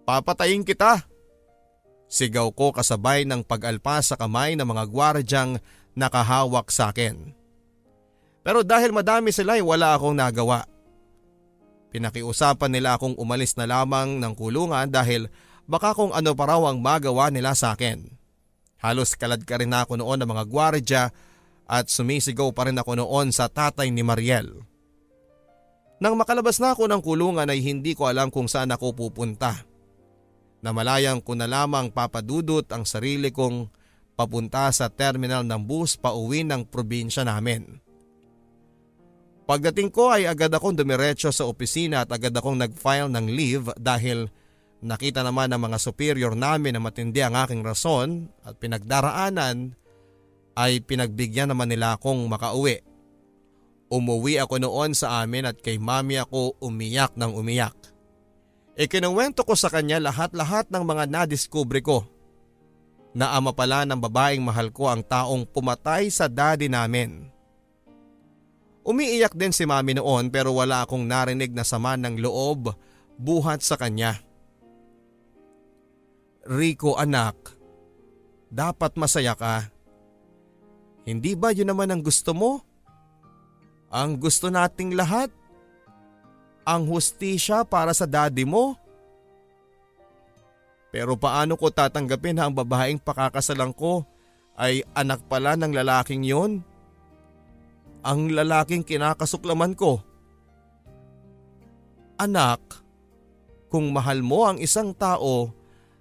[0.05, 1.09] Papatayin kita.
[2.07, 5.59] Sigaw ko kasabay ng pag-alpas sa kamay ng mga gwardyang
[5.99, 7.35] nakahawak sa akin.
[8.47, 10.69] Pero dahil madami sila ay wala akong nagawa.
[11.91, 15.27] Pinakiusapan nila akong umalis na lamang ng kulungan dahil
[15.67, 18.07] baka kung ano pa raw ang magawa nila sa akin.
[18.79, 21.03] Halos kalad ka rin ako noon ng mga gwardya
[21.67, 24.63] at sumisigaw pa rin ako noon sa tatay ni Mariel.
[25.99, 29.67] Nang makalabas na ako ng kulungan ay hindi ko alam kung saan ako pupunta.
[30.61, 33.69] Namalayang ko na lamang papadudot ang sarili kong
[34.17, 37.81] papunta sa terminal ng bus pauwi ng probinsya namin.
[39.47, 44.27] Pagdating ko ay agad akong dumiretso sa opisina at agad akong nag-file ng leave dahil
[44.83, 49.79] nakita naman ng mga superior namin na matindi ang aking rason at pinagdaraanan
[50.57, 52.81] ay pinagbigyan naman nila akong makauwi.
[53.87, 57.77] Umuwi ako noon sa amin at kay mami ako umiyak ng umiyak.
[58.75, 62.09] Ikinuwento ko sa kanya lahat-lahat ng mga nadiskubre ko.
[63.17, 67.31] Na pala ng babaeng mahal ko ang taong pumatay sa daddy namin.
[68.85, 72.77] Umiiyak din si mami noon pero wala akong narinig na sama ng loob
[73.17, 74.21] buhat sa kanya.
[76.47, 77.35] Rico anak,
[78.53, 79.76] dapat masaya ka.
[81.07, 82.67] Hindi ba yun naman ang gusto mo?
[83.95, 85.31] Ang gusto nating lahat?
[86.67, 88.75] Ang hustisya para sa daddy mo?
[90.91, 94.03] Pero paano ko tatanggapin na ang babaeng pakakasalan ko
[94.59, 96.67] ay anak pala ng lalaking yon?
[98.03, 100.03] Ang lalaking kinakasuklaman ko.
[102.19, 102.59] Anak,
[103.71, 105.55] kung mahal mo ang isang tao,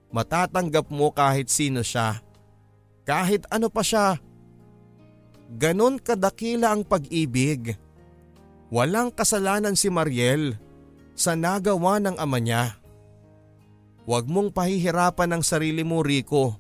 [0.10, 2.26] matatanggap mo kahit sino siya.
[3.06, 4.18] Kahit ano pa siya
[5.54, 7.78] Ganon kadakila ang pag-ibig.
[8.74, 10.58] Walang kasalanan si Mariel
[11.14, 12.82] sa nagawa ng ama niya.
[14.06, 16.58] Huwag mong pahihirapan ang sarili mo, Rico.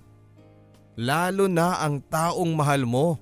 [0.97, 3.21] Lalo na ang taong mahal mo.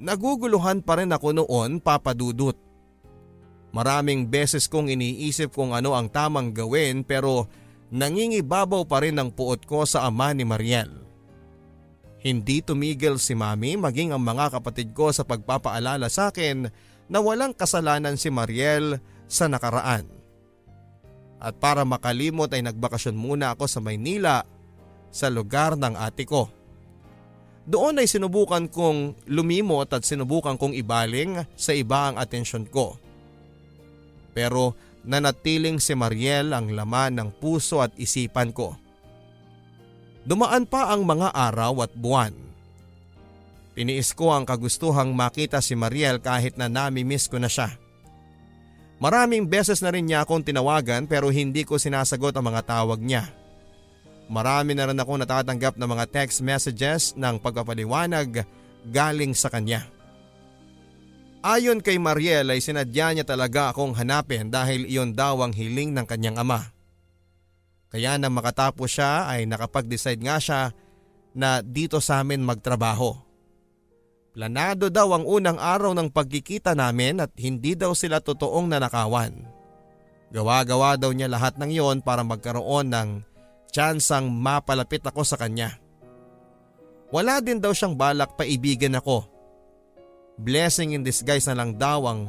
[0.00, 2.56] Naguguluhan pa rin ako noon, Papa Dudut.
[3.74, 7.50] Maraming beses kong iniisip kung ano ang tamang gawin pero
[7.90, 11.03] nangingibabaw pa rin ang puot ko sa ama ni Mariel.
[12.24, 16.72] Hindi tumigil si mami maging ang mga kapatid ko sa pagpapaalala sa akin
[17.04, 18.96] na walang kasalanan si Mariel
[19.28, 20.08] sa nakaraan.
[21.36, 24.48] At para makalimot ay nagbakasyon muna ako sa Maynila
[25.12, 26.48] sa lugar ng ate ko.
[27.68, 32.96] Doon ay sinubukan kong lumimot at sinubukan kong ibaling sa iba ang atensyon ko.
[34.32, 34.72] Pero
[35.04, 38.80] nanatiling si Mariel ang laman ng puso at isipan ko.
[40.24, 42.32] Dumaan pa ang mga araw at buwan.
[43.76, 47.76] Tiniis ko ang kagustuhang makita si Mariel kahit na nami-miss ko na siya.
[49.02, 53.28] Maraming beses na rin niya akong tinawagan pero hindi ko sinasagot ang mga tawag niya.
[54.32, 58.48] Marami na rin ako natatanggap ng mga text messages ng pagpapaliwanag
[58.88, 59.84] galing sa kanya.
[61.44, 66.08] Ayon kay Mariel ay sinadya niya talaga akong hanapin dahil iyon daw ang hiling ng
[66.08, 66.73] kanyang ama.
[67.94, 70.74] Kaya nang makatapos siya ay nakapag-decide nga siya
[71.30, 73.14] na dito sa amin magtrabaho.
[74.34, 79.46] Planado daw ang unang araw ng pagkikita namin at hindi daw sila totoong nanakawan.
[80.34, 83.22] Gawa-gawa daw niya lahat ng iyon para magkaroon ng
[83.70, 85.78] tsansang mapalapit ako sa kanya.
[87.14, 89.34] Wala din daw siyang balak paibigan ako
[90.34, 92.26] Blessing in disguise na lang daw ang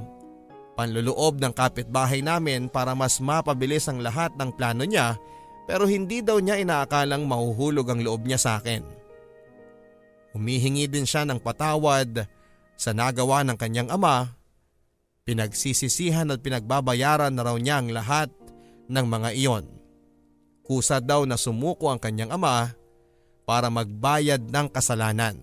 [0.77, 5.17] panluloob ng kapitbahay namin para mas mapabilis ang lahat ng plano niya
[5.65, 8.85] pero hindi daw niya inaakalang mahuhulog ang loob niya sa akin.
[10.37, 12.27] Humihingi din siya ng patawad
[12.75, 14.35] sa nagawa ng kanyang ama.
[15.25, 18.29] Pinagsisisihan at pinagbabayaran na raw niya ang lahat
[18.85, 19.65] ng mga iyon.
[20.61, 22.73] Kusa daw na sumuko ang kanyang ama
[23.45, 25.37] para magbayad ng kasalanan.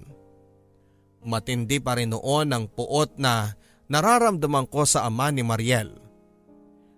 [1.23, 3.55] Matindi pa rin noon ang puot na
[3.87, 6.02] nararamdaman ko sa ama ni Mariel.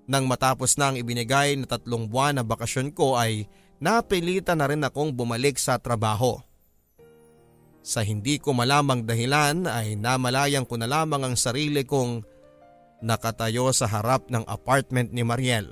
[0.05, 3.49] Nang matapos na ang ibinigay na tatlong buwan na bakasyon ko ay
[3.81, 6.41] napilitan na rin akong bumalik sa trabaho.
[7.85, 12.25] Sa hindi ko malamang dahilan ay namalayang ko na lamang ang sarili kong
[13.05, 15.69] nakatayo sa harap ng apartment ni Mariel.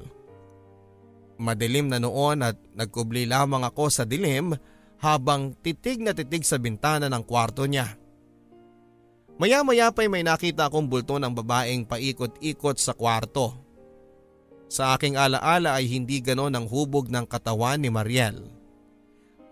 [1.41, 4.53] Madilim na noon at nagkubli lamang ako sa dilim
[5.01, 7.97] habang titig na titig sa bintana ng kwarto niya.
[9.41, 13.62] Maya-maya pa'y may nakita akong bulto ng babaeng paikot-ikot sa kwarto.
[14.73, 18.41] Sa aking alaala ay hindi ganon ang hubog ng katawan ni Mariel.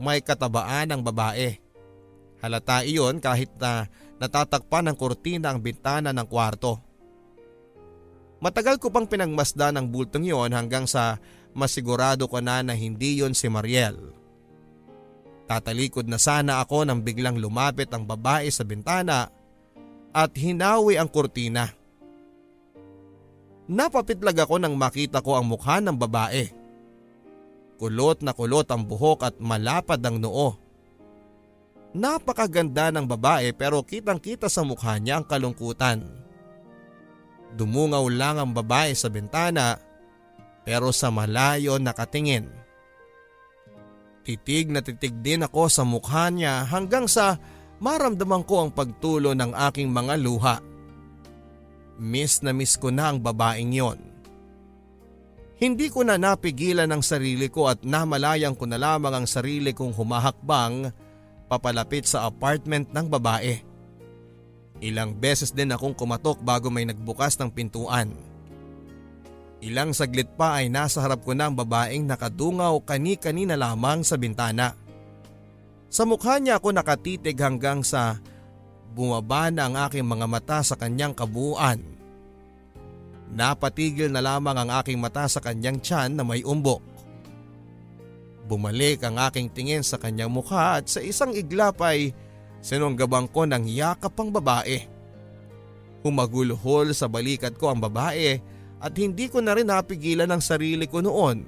[0.01, 1.61] May katabaan ang babae.
[2.41, 3.85] Halata iyon kahit na
[4.17, 6.81] natatakpan ng kurtina ang bintana ng kwarto.
[8.41, 11.21] Matagal ko pang pinagmasdan ang bultong iyon hanggang sa
[11.53, 14.01] masigurado ko na na hindi yon si Mariel.
[15.45, 19.29] Tatalikod na sana ako nang biglang lumapit ang babae sa bintana
[20.17, 21.80] at hinawi ang kurtina.
[23.71, 26.51] Napapitlag ako nang makita ko ang mukha ng babae.
[27.79, 30.59] Kulot na kulot ang buhok at malapad ang noo.
[31.95, 36.03] Napakaganda ng babae pero kitang kita sa mukha niya ang kalungkutan.
[37.55, 39.79] Dumungaw lang ang babae sa bintana
[40.67, 42.51] pero sa malayo nakatingin.
[44.27, 47.39] Titig na titig din ako sa mukha niya hanggang sa
[47.79, 50.59] maramdaman ko ang pagtulo ng aking mga luha.
[52.01, 54.01] Miss na miss ko na ang babaeng yon.
[55.61, 59.93] Hindi ko na napigilan ang sarili ko at namalayang ko na lamang ang sarili kong
[59.93, 60.89] humahakbang
[61.53, 63.61] papalapit sa apartment ng babae.
[64.81, 68.17] Ilang beses din akong kumatok bago may nagbukas ng pintuan.
[69.61, 74.73] Ilang saglit pa ay nasa harap ko na ang babaeng nakadungaw kani-kanina lamang sa bintana.
[75.93, 78.17] Sa mukha niya ako nakatitig hanggang sa
[78.91, 81.81] bumaba na ang aking mga mata sa kanyang kabuuan.
[83.31, 86.83] Napatigil na lamang ang aking mata sa kanyang tiyan na may umbok.
[88.51, 92.11] Bumalik ang aking tingin sa kanyang mukha at sa isang iglap ay
[92.59, 94.83] sinunggabang ko ng yakap ang babae.
[96.03, 98.43] Humagulhol sa balikat ko ang babae
[98.83, 101.47] at hindi ko na rin napigilan ang sarili ko noon.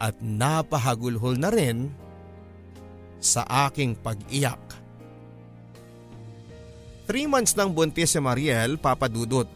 [0.00, 1.92] At napahagulhol na rin
[3.20, 4.79] sa aking pag-iyak.
[7.10, 9.50] Three months nang buntis si Mariel, papadudot.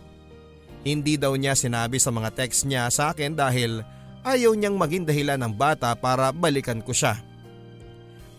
[0.82, 3.78] Hindi daw niya sinabi sa mga text niya sa akin dahil
[4.26, 7.14] ayaw niyang maging dahilan ng bata para balikan ko siya.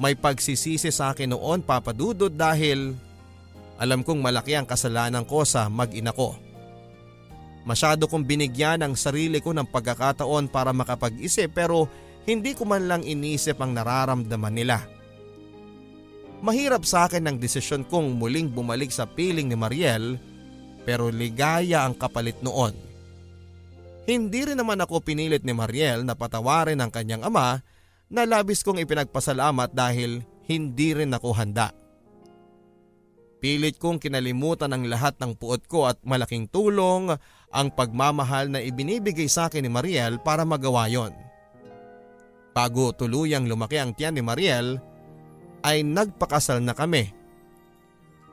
[0.03, 2.99] May pagsisisi sa akin noon papadudot dahil
[3.79, 6.35] Alam kong malaki ang kasalanan ko sa mag-ina ko.
[7.63, 11.87] Masyado kong binigyan ang sarili ko ng pagkakataon para makapag-isip pero
[12.27, 14.83] hindi ko man lang inisip ang nararamdaman nila.
[16.45, 20.21] Mahirap sa akin ang desisyon kong muling bumalik sa piling ni Mariel
[20.85, 22.77] pero ligaya ang kapalit noon.
[24.05, 27.65] Hindi rin naman ako pinilit ni Mariel na patawarin ang kanyang ama
[28.13, 31.73] na labis kong ipinagpasalamat dahil hindi rin ako handa.
[33.41, 37.09] Pilit kong kinalimutan ang lahat ng puot ko at malaking tulong
[37.49, 41.13] ang pagmamahal na ibinibigay sa akin ni Mariel para magawa yon.
[42.53, 44.77] Bago tuluyang lumaki ang tiyan ni Mariel,
[45.65, 47.09] ay nagpakasal na kami.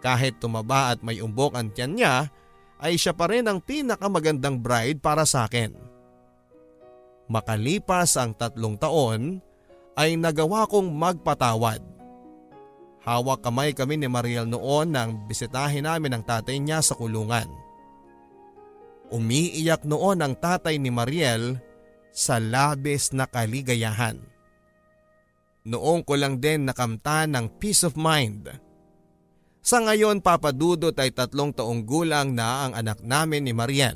[0.05, 2.29] Kahit tumaba at may umbok ang tiyan niya,
[2.83, 5.73] ay siya pa rin ang pinakamagandang bride para sa akin.
[7.31, 9.41] Makalipas ang tatlong taon
[9.97, 11.81] ay nagawa kong magpatawad.
[13.03, 17.51] Hawak kamay kami ni Mariel noon nang bisitahin namin ang tatay niya sa kulungan.
[19.11, 21.59] Umiiyak noon ang tatay ni Mariel
[22.15, 24.32] sa labis na kaligayahan.
[25.63, 28.73] Noong ko lang din nakamtan ng peace of mind
[29.63, 33.95] sa ngayon papadudot ay tatlong taong gulang na ang anak namin ni Mariel.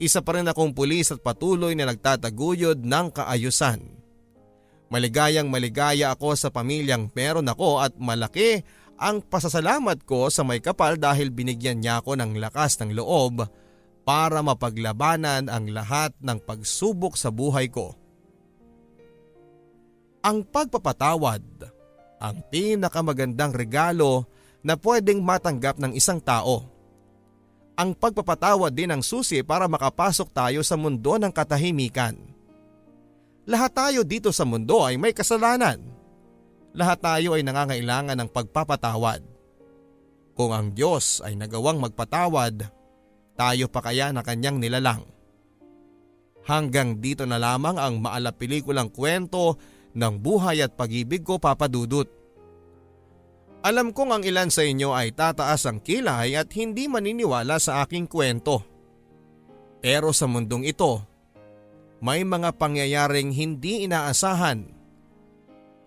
[0.00, 3.84] Isa pa rin akong pulis at patuloy na nagtataguyod ng kaayusan.
[4.88, 8.64] Maligayang maligaya ako sa pamilyang meron ako at malaki
[8.96, 13.44] ang pasasalamat ko sa may kapal dahil binigyan niya ako ng lakas ng loob
[14.08, 17.92] para mapaglabanan ang lahat ng pagsubok sa buhay ko.
[20.26, 21.70] Ang pagpapatawad,
[22.18, 24.26] ang pinakamagandang regalo
[24.58, 26.66] na pwedeng matanggap ng isang tao.
[27.78, 32.18] Ang pagpapatawad din ang susi para makapasok tayo sa mundo ng katahimikan.
[33.46, 35.78] Lahat tayo dito sa mundo ay may kasalanan.
[36.74, 39.22] Lahat tayo ay nangangailangan ng pagpapatawad.
[40.34, 42.66] Kung ang Diyos ay nagawang magpatawad,
[43.38, 45.06] tayo pa kaya na kanyang nilalang.
[46.50, 52.04] Hanggang dito na lamang ang maalapelikulang kwento ng buhay at pag-ibig ko papadudot.
[53.64, 58.06] Alam kong ang ilan sa inyo ay tataas ang kilay at hindi maniniwala sa aking
[58.06, 58.62] kwento.
[59.82, 61.02] Pero sa mundong ito,
[61.98, 64.70] may mga pangyayaring hindi inaasahan.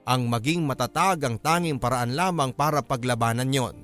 [0.09, 3.77] Ang maging matatag ang tanging paraan lamang para paglabanan yon.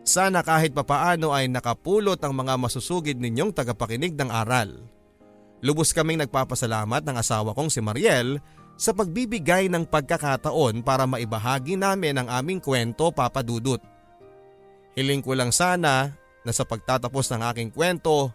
[0.00, 4.80] Sana kahit papaano ay nakapulot ang mga masusugid ninyong tagapakinig ng aral.
[5.60, 8.40] Lubos kaming nagpapasalamat ng asawa kong si Mariel
[8.80, 13.76] sa pagbibigay ng pagkakataon para maibahagi namin ang aming kwento papadudot.
[14.96, 18.32] Hiling ko lang sana na sa pagtatapos ng aking kwento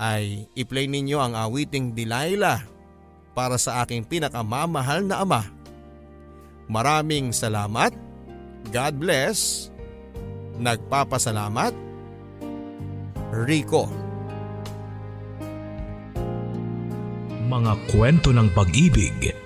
[0.00, 2.64] ay i-play ninyo ang awiting Delilah
[3.36, 5.44] para sa aking pinakamamahal na ama.
[6.72, 7.92] Maraming salamat.
[8.72, 9.68] God bless.
[10.56, 11.76] Nagpapasalamat.
[13.44, 13.92] Rico.
[17.46, 19.45] Mga kwento ng pag-ibig